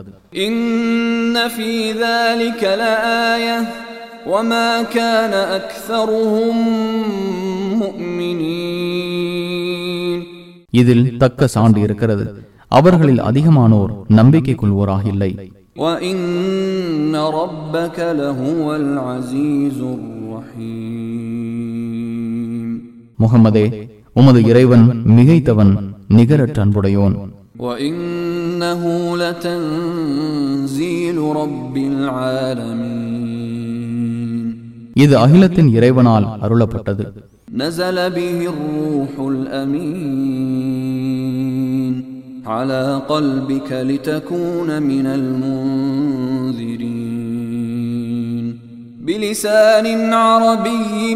[0.45, 1.72] إن في
[2.04, 3.58] ذلك لآية
[4.28, 6.58] وما كان أكثرهم
[9.08, 10.20] مؤمنين
[10.74, 12.26] இதில் தக்க சான்று இருக்கிறது
[12.72, 15.32] அவர்களில் அதிகமானோர் நம்பிக்கை கொள்வோராக இல்லை
[15.78, 16.18] وإن
[17.39, 19.78] ربك لهو العزيز
[21.58, 22.70] الرحيم
[23.20, 23.66] முகமதே
[24.16, 24.86] உமது இறைவன்
[25.16, 25.74] மிகைத்தவன்
[26.18, 27.16] நிகரற்ற அன்புடையோன்
[27.60, 28.82] وإنه
[29.22, 33.01] لتنزيل رب العالمين
[35.04, 37.04] இது அகிலத்தின் இறைவனால் அருளப்பட்டது
[37.54, 39.12] نزل به الروح
[40.68, 42.04] الأمين
[42.48, 45.06] على قلبك لتكون من
[47.58, 48.60] المنذرين
[49.02, 49.86] بلسان
[50.24, 51.16] عربي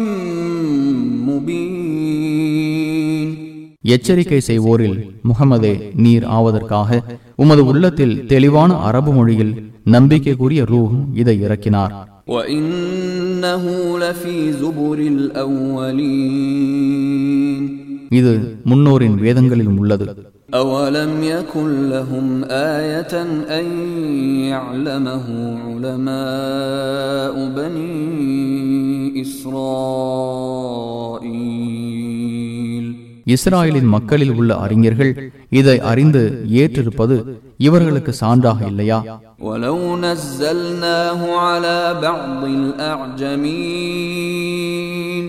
[1.28, 3.28] مبين
[3.84, 5.72] எச்சரிக்கை செய்வோரில் முகமதே
[6.04, 6.90] நீர் ஆவதற்காக
[7.42, 9.50] உமது உள்ளத்தில் தெளிவான அரபு மொழியில்
[9.94, 11.92] நம்பிக்கைக்குரிய ரூஹ் இதை இறக்கினார்
[12.28, 13.25] وإنه لفي زبر الأولين
[18.10, 18.32] இது
[18.70, 20.06] முன்னோரின் வேதங்களில் உள்ளது
[20.62, 22.26] أولم يكن لهم
[22.74, 23.14] آية
[23.58, 23.66] أن
[24.44, 25.26] يعلمه
[25.64, 27.94] علماء بني
[29.22, 30.45] إسرائيل
[33.26, 35.12] இஸ்ராயலின் மக்களில் உள்ள அறிஞர்கள்
[35.52, 36.22] இதை அறிந்து
[36.60, 37.16] ஏற்றிருப்பது
[37.66, 38.98] இவர்களுக்கு சான்றாக இல்லையா
[39.40, 42.42] ولو نزلناه على بعض
[43.92, 45.24] الأعجمين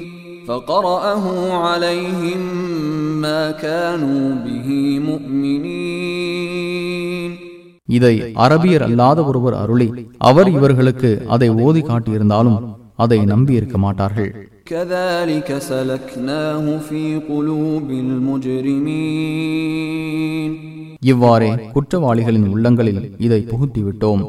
[0.47, 1.25] فقرأه
[1.63, 2.41] عليهم
[3.23, 4.67] ما كانوا به
[6.43, 7.31] مؤمنين
[7.89, 9.87] இதை அரபியர் அல்லாத ஒருவர் அருளி
[10.21, 12.57] அவர் இவர்களுக்கு அதை ஓதி காட்டியிருந்தாலும்
[13.03, 14.31] அதை நம்பியிருக்க மாட்டார்கள்
[14.71, 17.87] كذلك سلكناه في قلوب
[19.63, 20.51] المجرمين
[21.03, 24.23] இவ்வாறே குற்றவாளிகளின் உள்ளங்களில் இதை புகுத்திவிட்டோம்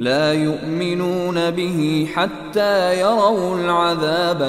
[0.00, 1.78] لا يؤمنون به
[2.14, 4.40] حتى يروا العذاب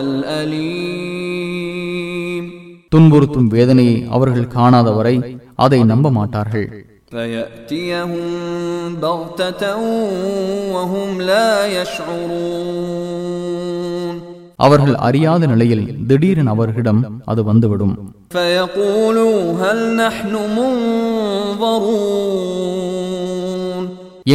[1.10, 2.46] الأليم
[2.94, 5.16] துன்புறுத்தும் வேதனையை அவர்கள் காணாதவரை
[5.64, 6.68] அதை நம்ப மாட்டார்கள்
[7.12, 8.24] فيأتيهم
[8.96, 9.64] بغتة
[10.76, 13.23] وهم لا يشعرون
[14.67, 17.95] அவர்கள் அறியாத நிலையில் திடீரென அவர்களிடம் அது வந்துவிடும்.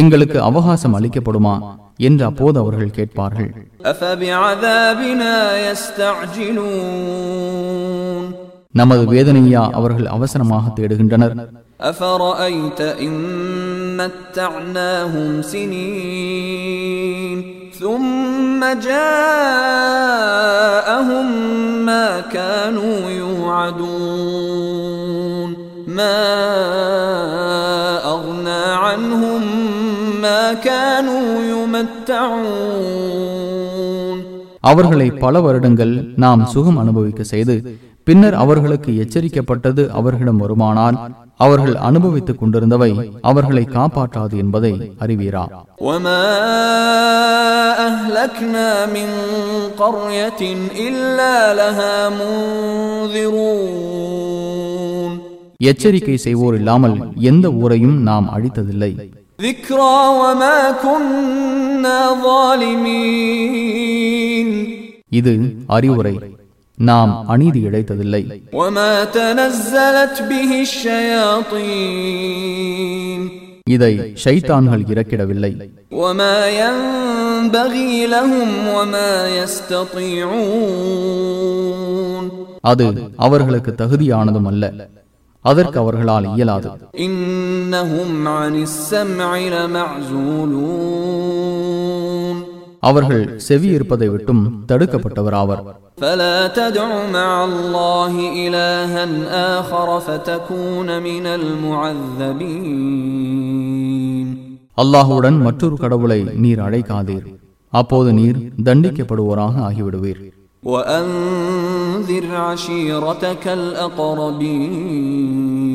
[0.00, 1.54] எங்களுக்கு அவகாசம் அளிக்கப்படுமா
[2.08, 3.50] என்று அப்போது அவர்கள் கேட்பார்கள்.
[8.71, 11.35] நமது வேதனையா அவர்கள் அவசரமாக தேடுகின்றனர்
[11.81, 13.13] أفرأيت إن
[13.97, 17.37] متعناهم سنين
[17.79, 18.61] ثم
[19.85, 21.27] جاءهم
[21.85, 25.49] ما كانوا يوعدون
[25.89, 26.21] ما
[28.05, 29.41] أغنى عنهم
[30.21, 33.48] ما كانوا يمتعون
[34.60, 37.54] அவர்களை பல வருடங்கள் நாம் சுகம் அனுபவிக்க செய்து
[38.04, 40.96] பின்னர் அவர்களுக்கு எச்சரிக்கப்பட்டது அவர்களிடம் வருமானால்
[41.36, 42.90] அவர்கள் அனுபவித்துக் கொண்டிருந்தவை
[43.20, 45.44] அவர்களை காப்பாற்றாது என்பதை அறிவீரா?
[55.56, 58.92] எச்சரிக்கை செய்வோர் இல்லாமல் எந்த ஊரையும் நாம் அழித்ததில்லை.
[59.39, 61.99] ذكرى وما كنا
[63.55, 64.49] ظالمين
[65.11, 65.33] இது
[65.69, 66.15] அறிவுரை
[66.77, 68.21] நாம் அநீதி இழைத்ததில்லை
[68.53, 70.51] وما تنزلت به
[72.27, 73.21] الشياطين
[73.67, 73.93] இதை
[74.23, 75.51] ஷைத்தான்கள் இறக்கிடவில்லை
[75.93, 79.11] وما ينبغي لهم وما
[80.95, 82.25] يستطيعون
[82.71, 82.85] அது
[83.25, 84.63] அவர்களுக்கு தகுதியானதும் அல்ல
[85.40, 86.70] அதற்கு அவர்களால் இயலாது.
[92.80, 95.58] அவர்கள் செவி இருப்பதை விட்டும் தடுக்கப்பட்டவர்
[104.76, 107.38] அல்லாஹுடன் மற்றொரு கடவுளை நீர் அழைக்காதீர்.
[107.68, 110.38] அப்போது நீர் தண்டிக்கப்படுவோராக ஆகிவிடுவீர்.
[110.63, 113.45] وأنذر عشيرتك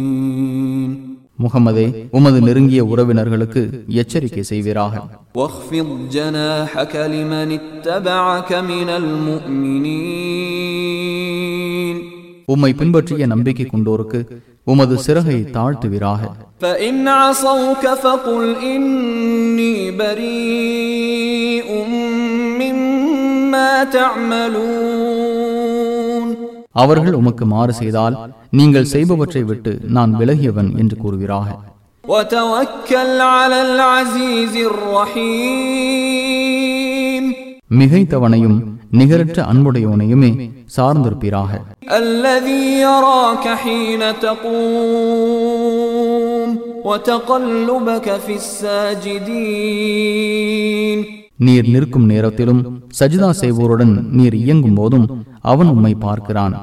[0.00, 0.92] الأقربين
[1.38, 1.84] முகமதே
[2.16, 3.62] உமது நெருங்கிய உறவினர்களுக்கு
[4.00, 4.94] எச்சரிக்கை செய்வீராக
[5.38, 8.88] واخفض جناحك لمن اتبعك من
[10.60, 11.96] المؤمنين
[12.52, 14.20] உம்மை பின்பற்றிய நம்பிக்கை கொண்டோருக்கு
[14.66, 16.22] உமது சிறகை தாழ்த்துவீராக
[16.62, 21.33] فإن عصوك فقل إني بريء مما تعملون
[26.80, 28.16] அவர்கள் உமக்கு மாறு செய்தால்
[28.58, 31.48] நீங்கள் செய்பவற்றை விட்டு நான் விலகியவன் என்று கூறுவீராக
[32.04, 34.54] وتوكل على العزيز
[35.92, 37.24] الرحيم
[37.70, 38.58] மிகைத்தவனையும்
[38.92, 40.30] நிகரற்ற அன்புடையவனையுமே
[40.76, 41.50] சார்ந்திருப்பீராக
[42.00, 44.02] الذي يراك حين
[45.20, 46.48] تقوم
[46.84, 48.34] وتقلبك في
[49.40, 50.98] الساجدين
[51.38, 52.60] நீர் நிற்கும் நேரத்திலும்
[52.98, 55.06] சஜிதா செய்வோருடன் நீர் இயங்கும் போதும்
[55.50, 56.54] அவன் உம்மை பார்க்கிறான்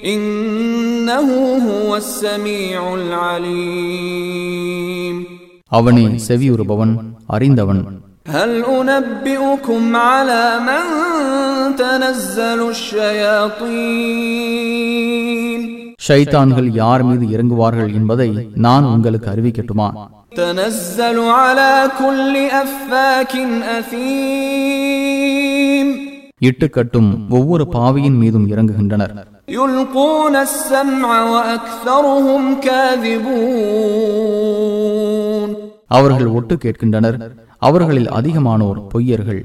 [0.00, 1.28] إنه
[1.66, 4.36] هو السميع العليم
[5.72, 6.92] அவனே செவியுறுபவன்
[7.34, 7.82] அறிந்தவன்
[8.28, 10.82] هل أنبئكم على من
[11.80, 12.60] تنزل
[14.30, 15.60] الشياطين
[16.00, 18.28] ஷைத்தான்கள் யார் மீது இறங்குவார்கள் என்பதை
[18.66, 19.88] நான் உங்களுக்கு அறிவிக்கட்டுமா
[20.34, 23.32] تنزل على كل أفاك
[24.90, 25.86] أثيم
[26.40, 29.12] இட்டுக்கட்டும் ஒவ்வொரு பாவியின் மீதும் இறங்குகின்றனர்
[29.54, 32.42] يلقون السمع وأكثرهم
[34.60, 35.50] كاذبون
[35.90, 37.16] அவர்கள் ஒட்டு கேட்கின்றனர்
[37.62, 39.40] அவர்களில் அதிகமானோர் பொய்யர்கள்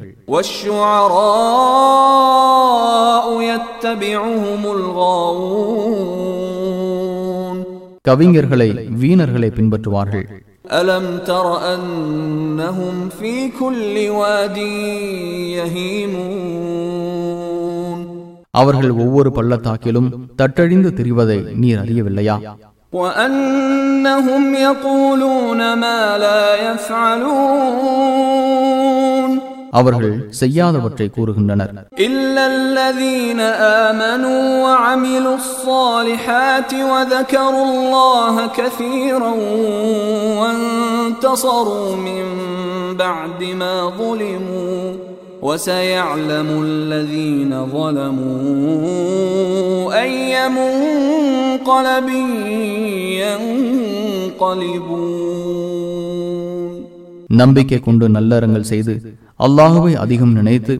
[1.96, 4.62] والشعراء يتبعهم
[6.28, 7.58] الغاوون
[8.06, 8.70] கவிஞர்களை
[9.02, 10.26] வீணர்களை பின்பற்றுவார்கள்
[10.72, 14.58] ألم تر أنهم في كل واد
[17.06, 18.00] يهيمون
[18.54, 20.10] அவர்கள் ஒவ்வொரு பள்ளத்தாக்கிலும்
[20.40, 22.38] தட்டழிந்து திரிவதை நீர் அறியவில்லையா
[22.94, 26.44] وأنهم يقولون ما لا
[27.86, 29.09] يفعلون
[29.72, 31.72] அவர்கள் செய்யாதவற்றை கூறுகின்றனர்
[32.06, 33.42] إلا الذين
[33.84, 39.34] آمنوا وعملوا الصالحات وذكروا الله كثيرا
[40.40, 42.26] وانتصروا من
[42.96, 44.84] بعد ما ظلموا
[45.42, 48.82] وسيعلم الذين ظلموا
[50.04, 52.08] أي منقلب
[55.66, 56.74] ينقلبون
[57.40, 58.94] நம்பிக்கை கொண்டு நல்லறங்கள் செய்து
[59.47, 60.75] அல்லாஹுவை அதிகம் நினைத்து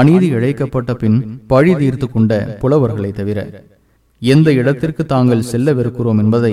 [0.00, 1.18] அநீதி இழைக்கப்பட்ட பின்
[1.52, 3.38] பழி தீர்த்து கொண்ட புலவர்களை தவிர
[4.22, 6.52] எந்த இடத்திற்கு தாங்கள் செல்லவிருக்கிறோம் என்பதை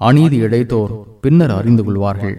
[0.00, 0.92] அநீதி இழைத்தோர்
[1.24, 2.36] பின்னர் அறிந்து கொள்வார்கள்.